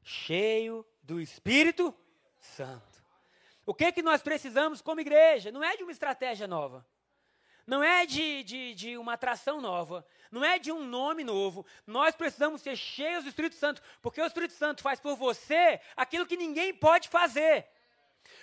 [0.03, 1.95] Cheio do Espírito
[2.41, 3.05] Santo.
[3.67, 5.53] O que é que nós precisamos como igreja?
[5.53, 6.87] Não é de uma estratégia nova.
[7.67, 11.67] não é de, de, de uma atração nova, não é de um nome novo.
[11.87, 16.27] Nós precisamos ser cheios do Espírito Santo, porque o Espírito Santo faz por você aquilo
[16.27, 17.69] que ninguém pode fazer.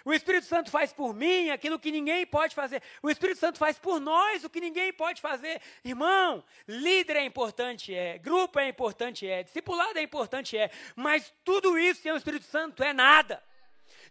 [0.06, 2.82] O Espírito Santo faz por mim aquilo que ninguém pode fazer.
[3.02, 5.62] O Espírito Santo faz por nós o que ninguém pode fazer.
[5.84, 8.18] Irmão, líder é importante, é.
[8.18, 9.44] Grupo é importante, é.
[9.44, 10.72] Discipulado é importante, é.
[10.96, 13.44] Mas tudo isso sem o Espírito Santo é nada.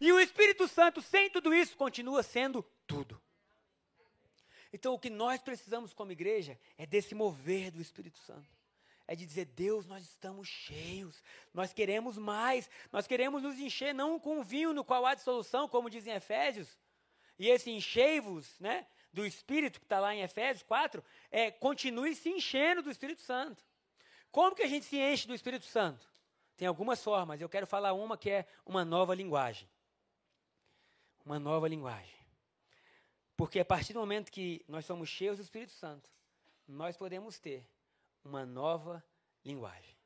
[0.01, 3.21] E o Espírito Santo, sem tudo isso, continua sendo tudo.
[4.73, 8.58] Então, o que nós precisamos como igreja é desse mover do Espírito Santo.
[9.11, 11.23] É de dizer, Deus, nós estamos cheios,
[11.55, 15.89] nós queremos mais, nós queremos nos encher não com vinho no qual há dissolução, como
[15.89, 16.79] dizem Efésios,
[17.39, 22.29] e esse enchei-vos, né, do Espírito, que está lá em Efésios 4, é, continue se
[22.29, 23.65] enchendo do Espírito Santo.
[24.31, 26.07] Como que a gente se enche do Espírito Santo?
[26.55, 29.67] Tem algumas formas, eu quero falar uma que é uma nova linguagem.
[31.25, 32.19] Uma nova linguagem.
[33.37, 36.11] Porque a partir do momento que nós somos cheios do Espírito Santo,
[36.67, 37.65] nós podemos ter
[38.25, 39.05] uma nova
[39.45, 39.97] linguagem.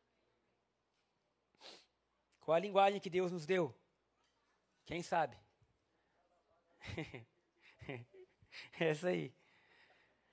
[2.41, 3.75] Qual a linguagem que Deus nos deu?
[4.85, 5.37] Quem sabe?
[8.79, 9.33] Essa aí.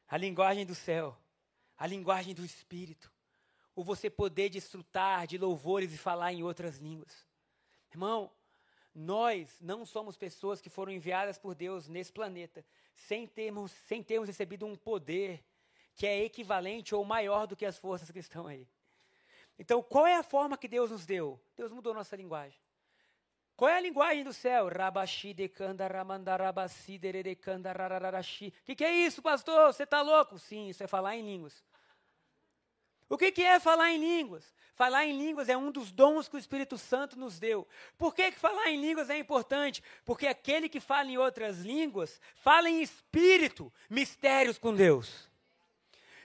[0.07, 1.17] A linguagem do céu,
[1.77, 3.11] a linguagem do Espírito,
[3.75, 7.27] o você poder desfrutar de louvores e falar em outras línguas.
[7.91, 8.31] Irmão,
[8.93, 14.27] nós não somos pessoas que foram enviadas por Deus nesse planeta sem termos, sem termos
[14.27, 15.43] recebido um poder
[15.99, 18.65] que é equivalente ou maior do que as forças que estão aí.
[19.59, 21.37] Então, qual é a forma que Deus nos deu?
[21.57, 22.57] Deus mudou nossa linguagem.
[23.53, 24.69] Qual é a linguagem do céu?
[24.69, 25.35] Rabashi
[25.91, 28.47] ramandarabasi dererecanda rararashi.
[28.61, 29.73] O que, que é isso, pastor?
[29.73, 30.39] Você está louco?
[30.39, 31.61] Sim, isso é falar em línguas.
[33.09, 34.55] O que, que é falar em línguas?
[34.75, 37.67] Falar em línguas é um dos dons que o Espírito Santo nos deu.
[37.97, 39.83] Por que, que falar em línguas é importante?
[40.05, 45.29] Porque aquele que fala em outras línguas, fala em espírito, mistérios com Deus.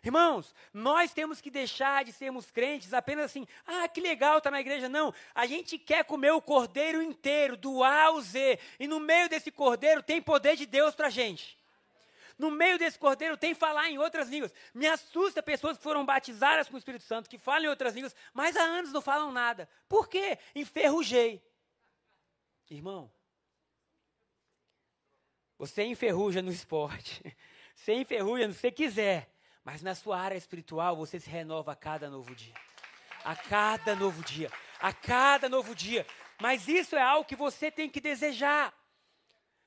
[0.04, 4.52] Irmãos, nós temos que deixar de sermos crentes apenas assim, ah, que legal estar tá
[4.52, 4.86] na igreja.
[4.86, 8.58] Não, a gente quer comer o cordeiro inteiro, do A ao Z.
[8.78, 11.58] E no meio desse cordeiro tem poder de Deus para a gente.
[12.38, 14.52] No meio desse cordeiro tem falar em outras línguas.
[14.74, 18.14] Me assusta pessoas que foram batizadas com o Espírito Santo, que falam em outras línguas,
[18.34, 19.66] mas há anos não falam nada.
[19.88, 20.38] Por quê?
[20.54, 21.42] Enferrujei.
[22.68, 23.10] Irmão,
[25.56, 27.22] você enferruja no esporte.
[27.76, 29.33] Você enferruja no que você quiser.
[29.64, 32.54] Mas na sua área espiritual você se renova a cada novo dia.
[33.24, 34.52] A cada novo dia.
[34.78, 36.06] A cada novo dia.
[36.40, 38.74] Mas isso é algo que você tem que desejar.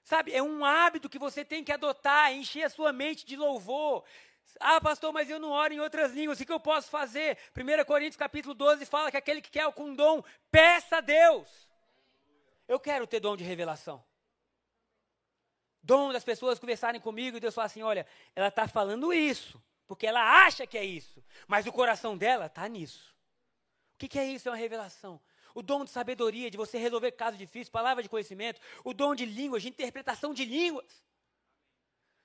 [0.04, 4.06] Sabe, é um hábito que você tem que adotar, encher a sua mente de louvor.
[4.60, 7.38] Ah, pastor, mas eu não oro em outras línguas, o que eu posso fazer?
[7.56, 11.68] 1 Coríntios capítulo 12 fala que aquele que quer com dom, peça a Deus.
[12.68, 14.04] Eu quero ter dom de revelação.
[15.82, 18.06] Dom das pessoas conversarem comigo e Deus fala assim: olha,
[18.36, 22.68] ela está falando isso, porque ela acha que é isso, mas o coração dela está
[22.68, 23.16] nisso.
[23.96, 24.48] O que, que é isso?
[24.48, 25.20] É uma revelação
[25.58, 29.26] o dom de sabedoria, de você resolver casos difíceis, palavra de conhecimento, o dom de
[29.26, 31.04] línguas, de interpretação de línguas.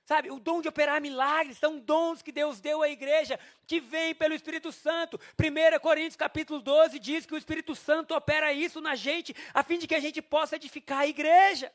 [0.05, 4.13] Sabe, o dom de operar milagres são dons que Deus deu à igreja, que vem
[4.13, 5.19] pelo Espírito Santo.
[5.39, 9.79] 1 Coríntios capítulo 12 diz que o Espírito Santo opera isso na gente, a fim
[9.79, 11.73] de que a gente possa edificar a igreja.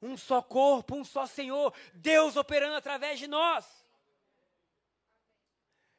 [0.00, 3.81] Um só corpo, um só Senhor, Deus operando através de nós.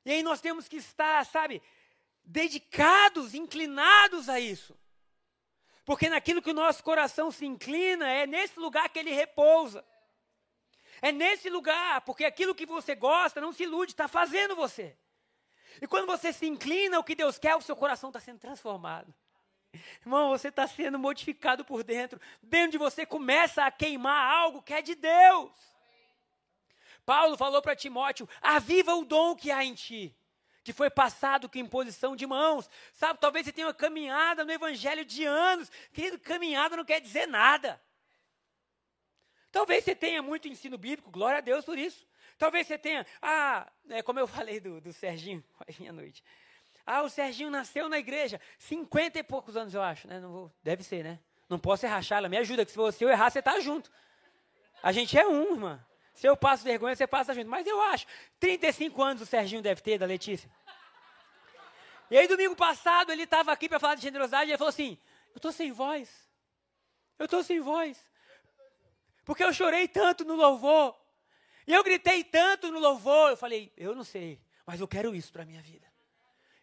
[0.06, 1.62] E aí nós temos que estar, sabe,
[2.24, 4.78] dedicados, inclinados a isso.
[5.86, 9.84] Porque naquilo que o nosso coração se inclina, é nesse lugar que ele repousa.
[11.02, 14.98] É nesse lugar, porque aquilo que você gosta não se ilude, está fazendo você.
[15.82, 19.14] E quando você se inclina ao que Deus quer, o seu coração está sendo transformado.
[20.02, 22.22] Irmão, você está sendo modificado por dentro.
[22.42, 25.52] Dentro de você começa a queimar algo que é de Deus.
[27.06, 30.16] Paulo falou para Timóteo: aviva o dom que há em ti
[30.64, 32.70] que foi passado com imposição de mãos.
[32.94, 35.70] Sabe, talvez você tenha uma caminhada no evangelho de anos.
[35.92, 37.82] Querido, caminhada não quer dizer nada.
[39.52, 42.08] Talvez você tenha muito ensino bíblico, glória a Deus por isso.
[42.38, 46.24] Talvez você tenha, ah, é, como eu falei do, do Serginho, hoje à noite.
[46.86, 50.20] Ah, o Serginho nasceu na igreja, cinquenta e poucos anos, eu acho, né?
[50.20, 51.20] Não vou, deve ser, né?
[51.48, 53.92] Não posso errar, Charla, me ajuda, que se você errar, você está junto.
[54.82, 55.86] A gente é um, irmã.
[56.14, 57.50] Se eu passo vergonha, você passa junto.
[57.50, 58.06] Mas eu acho.
[58.40, 60.50] 35 anos o Serginho deve ter, da Letícia.
[62.10, 64.98] E aí, domingo passado, ele estava aqui para falar de generosidade e ele falou assim:
[65.34, 66.10] Eu estou sem voz.
[67.18, 67.98] Eu estou sem voz.
[69.26, 70.96] Porque eu chorei tanto no louvor.
[71.66, 73.32] E eu gritei tanto no louvor.
[73.32, 75.92] Eu falei: Eu não sei, mas eu quero isso para a minha vida.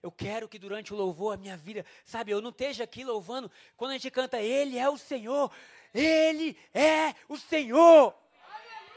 [0.03, 3.51] Eu quero que durante o louvor a minha vida, sabe, eu não esteja aqui louvando.
[3.76, 5.51] Quando a gente canta, Ele é o Senhor.
[5.92, 8.14] Ele é o Senhor.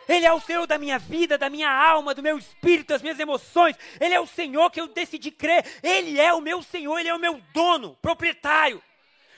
[0.07, 3.19] Ele é o Senhor da minha vida, da minha alma, do meu espírito, das minhas
[3.19, 3.77] emoções.
[3.99, 5.65] Ele é o Senhor que eu decidi crer.
[5.81, 8.81] Ele é o meu Senhor, Ele é o meu dono, proprietário.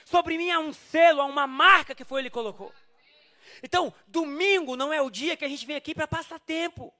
[0.04, 2.72] Sobre mim há um selo, há uma marca que foi Ele colocou.
[3.62, 6.92] Então, domingo não é o dia que a gente vem aqui para passar tempo.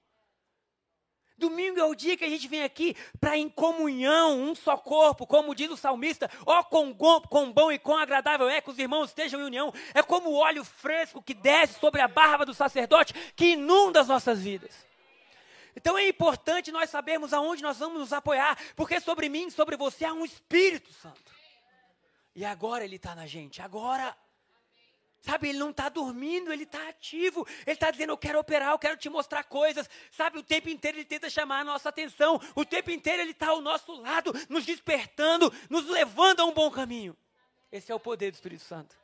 [1.39, 5.26] Domingo é o dia que a gente vem aqui para em comunhão, um só corpo,
[5.26, 9.11] como diz o salmista, ó com, com bom e com agradável é que os irmãos
[9.11, 9.72] estejam em união.
[9.93, 14.09] É como o óleo fresco que desce sobre a barba do sacerdote, que inunda as
[14.09, 14.87] nossas vidas.
[15.76, 20.07] Então é importante nós sabermos aonde nós vamos nos apoiar, porque sobre mim, sobre você
[20.07, 21.37] há um Espírito Santo.
[22.34, 24.16] E agora ele está na gente, agora.
[25.20, 27.46] Sabe, ele não está dormindo, ele está ativo.
[27.66, 29.88] Ele está dizendo: Eu quero operar, eu quero te mostrar coisas.
[30.10, 32.40] Sabe, o tempo inteiro ele tenta chamar a nossa atenção.
[32.54, 36.70] O tempo inteiro ele está ao nosso lado, nos despertando, nos levando a um bom
[36.70, 37.16] caminho.
[37.72, 38.96] Esse é o poder do Espírito Santo.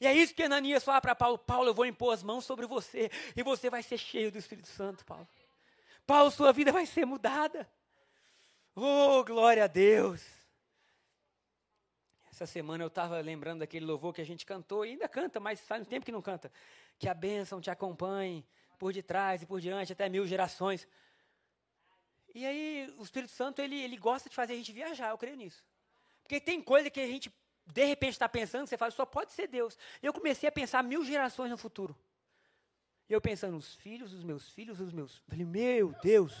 [0.00, 2.66] E é isso que Ananias fala para Paulo: Paulo, eu vou impor as mãos sobre
[2.66, 5.28] você e você vai ser cheio do Espírito Santo, Paulo.
[6.04, 7.70] Paulo, sua vida vai ser mudada.
[8.74, 10.41] Oh, glória a Deus.
[12.42, 15.60] Essa semana eu estava lembrando daquele louvor que a gente cantou, e ainda canta, mas
[15.60, 16.50] faz um tempo que não canta.
[16.98, 18.44] Que a bênção te acompanhe
[18.80, 20.88] por detrás e por diante, até mil gerações.
[22.34, 25.36] E aí, o Espírito Santo, ele, ele gosta de fazer a gente viajar, eu creio
[25.36, 25.64] nisso.
[26.24, 27.32] Porque tem coisa que a gente,
[27.64, 29.78] de repente, está pensando, você fala, só pode ser Deus.
[30.02, 31.96] Eu comecei a pensar mil gerações no futuro.
[33.08, 35.22] E eu pensando, os filhos dos meus filhos, os meus.
[35.28, 36.34] Falei, meu Deus.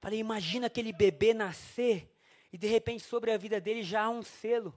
[0.00, 2.12] Falei, imagina aquele bebê nascer
[2.52, 4.76] e de repente sobre a vida dele já há um selo.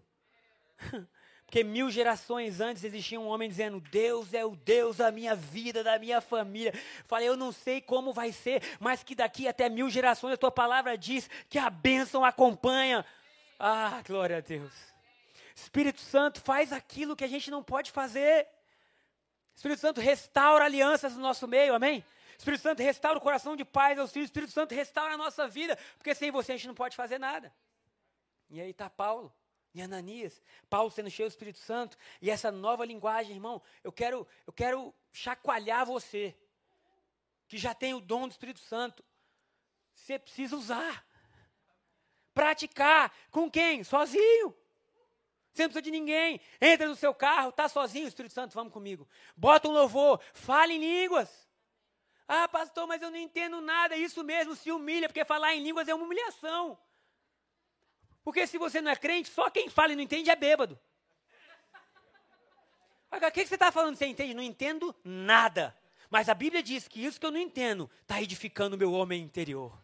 [1.50, 5.84] Porque mil gerações antes existia um homem dizendo: Deus é o Deus da minha vida,
[5.84, 6.72] da minha família.
[7.06, 10.52] Falei, eu não sei como vai ser, mas que daqui até mil gerações a tua
[10.52, 13.04] palavra diz que a bênção acompanha.
[13.60, 14.72] Ah, glória a Deus.
[15.56, 18.48] Espírito Santo faz aquilo que a gente não pode fazer.
[19.56, 22.06] Espírito Santo restaura alianças no nosso meio, amém?
[22.38, 24.28] Espírito Santo restaura o coração de pais aos filhos.
[24.28, 27.52] Espírito Santo restaura a nossa vida, porque sem você a gente não pode fazer nada.
[28.52, 29.34] E aí está Paulo
[29.74, 34.28] e Ananias, Paulo sendo cheio do Espírito Santo, e essa nova linguagem, irmão, eu quero,
[34.48, 36.36] eu quero chacoalhar você,
[37.48, 39.04] que já tem o dom do Espírito Santo.
[39.94, 41.06] Você precisa usar.
[42.34, 43.12] Praticar.
[43.32, 43.84] Com quem?
[43.84, 44.56] Sozinho.
[45.52, 46.40] Você não precisa de ninguém.
[46.62, 49.08] Entra no seu carro, está sozinho, Espírito Santo, vamos comigo.
[49.36, 51.50] Bota um louvor, fale em línguas.
[52.28, 53.96] Ah, pastor, mas eu não entendo nada.
[53.98, 56.78] Isso mesmo, se humilha, porque falar em línguas é uma humilhação.
[58.30, 60.80] Porque se você não é crente, só quem fala e não entende é bêbado.
[63.10, 63.96] Agora, o que, você está falando?
[63.96, 64.36] Você entende?
[64.36, 65.76] Não entendo nada.
[66.12, 69.24] Mas a Bíblia diz que isso que eu não entendo está edificando o meu homem
[69.24, 69.76] interior.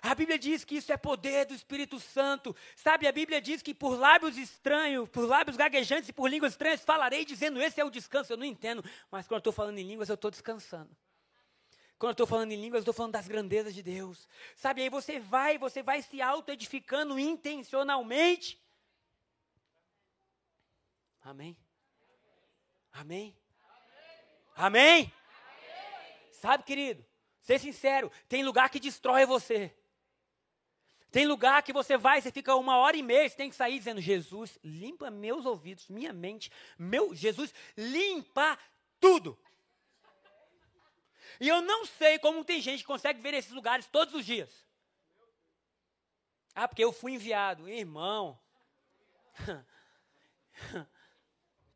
[0.00, 2.54] A Bíblia diz que isso é poder do Espírito Santo.
[2.76, 6.84] Sabe, a Bíblia diz que por lábios estranhos, por lábios gaguejantes e por línguas estranhas
[6.84, 8.32] falarei dizendo: Esse é o descanso.
[8.32, 10.96] Eu não entendo, mas quando eu estou falando em línguas, eu estou descansando.
[11.98, 14.28] Quando eu estou falando em línguas, eu estou falando das grandezas de Deus.
[14.56, 18.60] Sabe, aí você vai, você vai se auto-edificando intencionalmente.
[21.22, 21.56] Amém?
[22.92, 23.36] Amém?
[24.56, 25.12] Amém?
[26.32, 27.04] Sabe, querido,
[27.40, 29.72] ser sincero, tem lugar que destrói você.
[31.12, 33.78] Tem lugar que você vai, você fica uma hora e meia, você tem que sair
[33.78, 38.58] dizendo: Jesus, limpa meus ouvidos, minha mente, meu Jesus, limpa
[38.98, 39.38] tudo.
[41.42, 44.48] E eu não sei como tem gente que consegue ver esses lugares todos os dias.
[46.54, 47.68] Ah, porque eu fui enviado.
[47.68, 48.38] Irmão.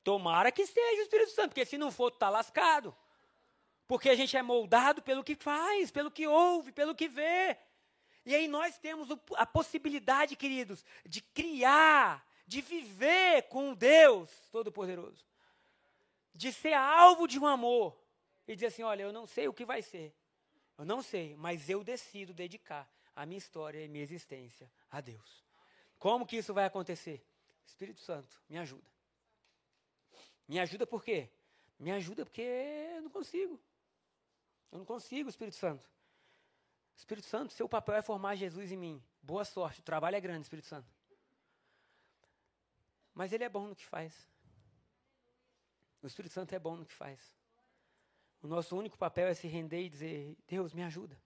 [0.04, 2.96] Tomara que seja o Espírito Santo, porque se não for, tu está lascado.
[3.88, 7.58] Porque a gente é moldado pelo que faz, pelo que ouve, pelo que vê.
[8.24, 15.26] E aí nós temos a possibilidade, queridos, de criar, de viver com Deus Todo-Poderoso.
[16.32, 18.05] De ser alvo de um amor
[18.46, 20.14] e dizer assim: olha, eu não sei o que vai ser.
[20.78, 25.44] Eu não sei, mas eu decido dedicar a minha história e minha existência a Deus.
[25.98, 27.24] Como que isso vai acontecer?
[27.66, 28.86] Espírito Santo, me ajuda.
[30.46, 31.30] Me ajuda por quê?
[31.78, 33.60] Me ajuda porque eu não consigo.
[34.70, 35.88] Eu não consigo, Espírito Santo.
[36.96, 39.02] Espírito Santo, seu papel é formar Jesus em mim.
[39.22, 40.88] Boa sorte, o trabalho é grande, Espírito Santo.
[43.14, 44.28] Mas ele é bom no que faz.
[46.02, 47.35] O Espírito Santo é bom no que faz.
[48.42, 51.20] O nosso único papel é se render e dizer: Deus, me ajuda.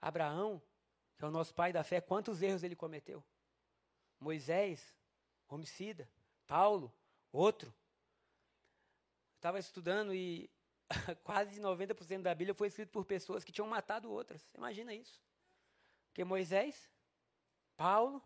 [0.00, 0.60] Abraão,
[1.16, 3.22] que é o nosso pai da fé, quantos erros ele cometeu?
[4.18, 4.94] Moisés,
[5.48, 6.08] homicida.
[6.46, 6.92] Paulo,
[7.30, 7.72] outro.
[9.36, 10.50] Estava estudando e
[11.24, 14.46] quase 90% da Bíblia foi escrito por pessoas que tinham matado outras.
[14.54, 15.20] Imagina isso.
[16.08, 16.90] Porque Moisés,
[17.76, 18.22] Paulo,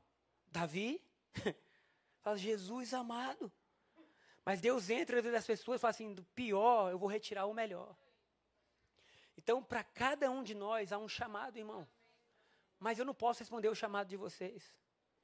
[0.46, 1.00] Davi,
[2.20, 3.52] fala, Jesus amado.
[4.46, 7.52] Mas Deus entra dentro das pessoas e fala assim: do pior, eu vou retirar o
[7.52, 7.96] melhor.
[9.36, 11.86] Então, para cada um de nós há um chamado, irmão.
[12.78, 14.72] Mas eu não posso responder o chamado de vocês.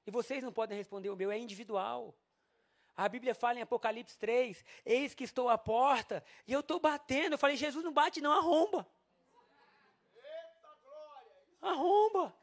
[0.04, 2.12] E vocês não podem responder o meu, é individual.
[2.96, 7.34] A Bíblia fala em Apocalipse 3: Eis que estou à porta e eu estou batendo.
[7.34, 8.90] Eu falei, Jesus não bate, não, arromba.
[11.60, 12.36] Arromba.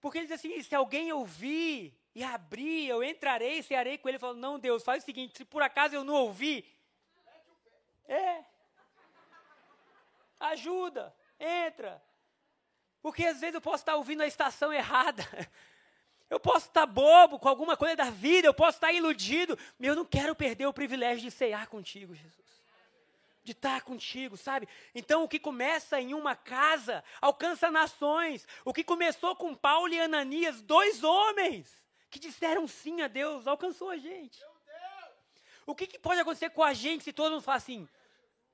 [0.00, 4.16] Porque ele diz assim: se alguém ouvir e abrir, eu entrarei e cearei com ele.
[4.16, 6.64] Ele falou: não, Deus, faz o seguinte: se por acaso eu não ouvir,
[8.08, 8.44] é.
[10.40, 12.02] Ajuda, entra.
[13.02, 15.22] Porque às vezes eu posso estar ouvindo a estação errada.
[16.28, 19.96] Eu posso estar bobo com alguma coisa da vida, eu posso estar iludido, mas eu
[19.96, 22.62] não quero perder o privilégio de cear contigo, Jesus.
[23.42, 24.68] De estar contigo, sabe?
[24.94, 28.46] Então o que começa em uma casa alcança nações.
[28.64, 31.79] O que começou com Paulo e Ananias, dois homens
[32.10, 34.42] que disseram sim a Deus, alcançou a gente.
[35.64, 37.88] O que, que pode acontecer com a gente se todo mundo fala assim?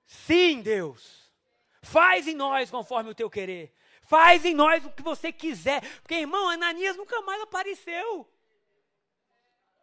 [0.04, 1.32] Sim, Deus.
[1.82, 3.74] Faz em nós conforme o teu querer.
[4.02, 5.80] Faz em nós o que você quiser.
[6.02, 8.28] Porque, irmão, Ananias nunca mais apareceu.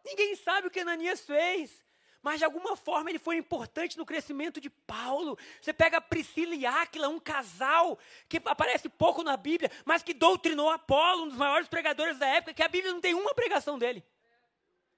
[0.04, 1.83] Ninguém sabe o que Ananias fez.
[2.24, 5.38] Mas de alguma forma ele foi importante no crescimento de Paulo.
[5.60, 7.98] Você pega Priscila e Áquila, um casal
[8.30, 12.54] que aparece pouco na Bíblia, mas que doutrinou Apolo, um dos maiores pregadores da época,
[12.54, 14.02] que a Bíblia não tem uma pregação dele.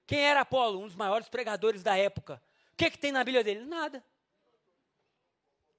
[0.05, 0.79] Quem era Apolo?
[0.79, 2.41] Um dos maiores pregadores da época.
[2.71, 3.65] O que, que tem na Bíblia dele?
[3.65, 4.01] Nada.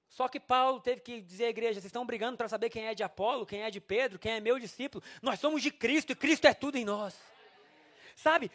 [0.07, 2.93] Só que Paulo teve que dizer à igreja: vocês estão brigando para saber quem é
[2.93, 5.03] de Apolo, quem é de Pedro, quem é meu discípulo.
[5.19, 7.19] Nós somos de Cristo e Cristo é tudo em nós.
[8.15, 8.51] Sabe?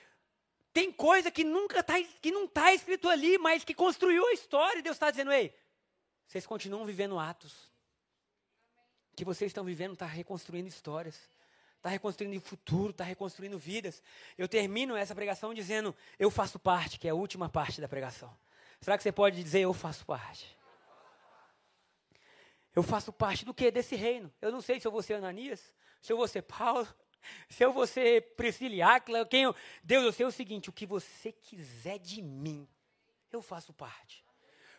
[0.75, 4.81] Tem coisa que nunca tá, que não está escrito ali, mas que construiu a história.
[4.81, 5.55] E Deus está dizendo: ei,
[6.27, 7.53] vocês continuam vivendo atos.
[9.13, 11.31] O que vocês estão vivendo está reconstruindo histórias.
[11.77, 14.03] Está reconstruindo o futuro, está reconstruindo vidas.
[14.37, 18.37] Eu termino essa pregação dizendo: Eu faço parte, que é a última parte da pregação.
[18.81, 20.59] Será que você pode dizer: Eu faço parte?
[22.75, 23.71] Eu faço parte do que?
[23.71, 24.33] Desse reino.
[24.43, 25.73] Eu não sei se eu vou ser Ananias,
[26.03, 26.89] se eu vou ser Paulo,
[27.49, 29.55] se eu vou ser Priscila quem eu...
[29.83, 32.69] Deus, eu sei o seguinte, o que você quiser de mim,
[33.33, 34.25] eu faço parte.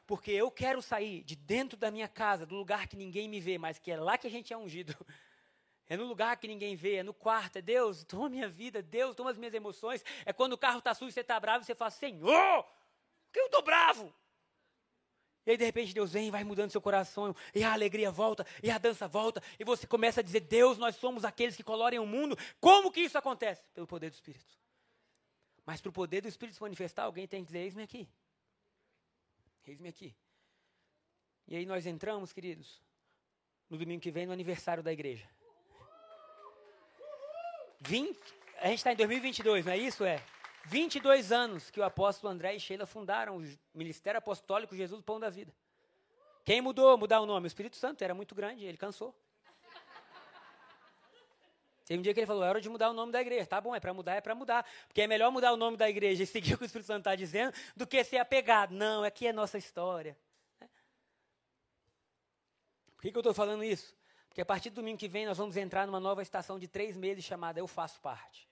[0.05, 3.57] Porque eu quero sair de dentro da minha casa, do lugar que ninguém me vê,
[3.57, 4.95] mas que é lá que a gente é ungido.
[5.87, 9.15] É no lugar que ninguém vê, é no quarto, é Deus, toma minha vida, Deus,
[9.15, 10.03] toma as minhas emoções.
[10.25, 13.39] É quando o carro está sujo e você está bravo, você fala, Senhor, por que
[13.39, 14.11] eu estou bravo?
[15.45, 18.45] E aí, de repente, Deus vem e vai mudando seu coração, e a alegria volta,
[18.63, 21.99] e a dança volta, e você começa a dizer: Deus, nós somos aqueles que colorem
[21.99, 22.37] o mundo.
[22.59, 23.61] Como que isso acontece?
[23.73, 24.45] Pelo poder do Espírito.
[25.65, 28.09] Mas para o poder do Espírito se manifestar, alguém tem que dizer: Eis-me aqui.
[29.67, 30.15] Eis-me aqui.
[31.47, 32.81] E aí nós entramos, queridos,
[33.69, 35.29] no domingo que vem, no aniversário da igreja.
[37.81, 38.19] 20,
[38.57, 40.03] a gente está em 2022, não é isso?
[40.03, 40.23] É.
[40.68, 43.43] 22 anos que o apóstolo André e Sheila fundaram o
[43.74, 45.53] Ministério Apostólico Jesus Pão da Vida.
[46.43, 47.45] Quem mudou, mudar o nome?
[47.45, 49.16] O Espírito Santo era muito grande, ele cansou.
[51.86, 53.45] Teve um dia que ele falou, é hora de mudar o nome da igreja.
[53.45, 54.66] Tá bom, é para mudar, é para mudar.
[54.88, 57.01] Porque é melhor mudar o nome da igreja e seguir o que o Espírito Santo
[57.01, 58.72] está dizendo do que ser apegado.
[58.72, 60.18] Não, aqui é nossa história.
[62.95, 63.95] Por que, que eu estou falando isso?
[64.28, 66.97] Porque a partir do domingo que vem nós vamos entrar numa nova estação de três
[66.97, 68.49] meses chamada Eu Faço Parte.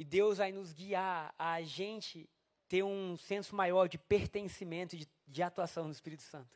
[0.00, 2.26] E Deus vai nos guiar a gente
[2.66, 6.48] ter um senso maior de pertencimento, de, de atuação no Espírito Santo.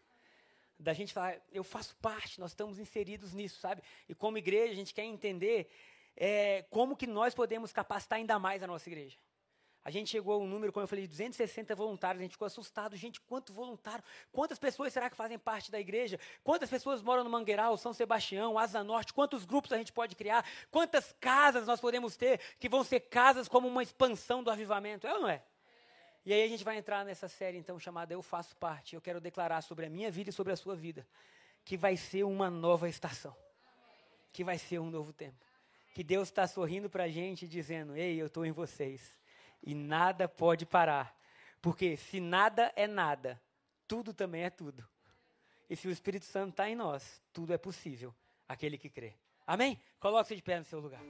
[0.78, 3.82] Da gente falar, eu faço parte, nós estamos inseridos nisso, sabe?
[4.08, 5.68] E como igreja, a gente quer entender
[6.16, 9.18] é, como que nós podemos capacitar ainda mais a nossa igreja.
[9.84, 12.20] A gente chegou um número, como eu falei, de 260 voluntários.
[12.20, 12.96] A gente ficou assustado.
[12.96, 14.02] Gente, quanto voluntário?
[14.32, 16.18] Quantas pessoas será que fazem parte da igreja?
[16.42, 19.12] Quantas pessoas moram no Mangueiral, São Sebastião, Asa Norte?
[19.12, 20.42] Quantos grupos a gente pode criar?
[20.70, 25.06] Quantas casas nós podemos ter que vão ser casas como uma expansão do avivamento?
[25.06, 25.42] É ou não é?
[26.24, 28.94] E aí a gente vai entrar nessa série, então, chamada Eu Faço Parte.
[28.94, 31.06] Eu quero declarar sobre a minha vida e sobre a sua vida
[31.62, 33.36] que vai ser uma nova estação.
[34.32, 35.44] Que vai ser um novo tempo.
[35.94, 39.14] Que Deus está sorrindo para a gente, dizendo: Ei, eu estou em vocês
[39.64, 41.16] e nada pode parar.
[41.60, 43.40] Porque se nada é nada,
[43.88, 44.86] tudo também é tudo.
[45.68, 48.14] E se o Espírito Santo está em nós, tudo é possível,
[48.46, 49.14] aquele que crê.
[49.46, 49.80] Amém?
[49.98, 51.00] Coloque-se de pé no seu lugar.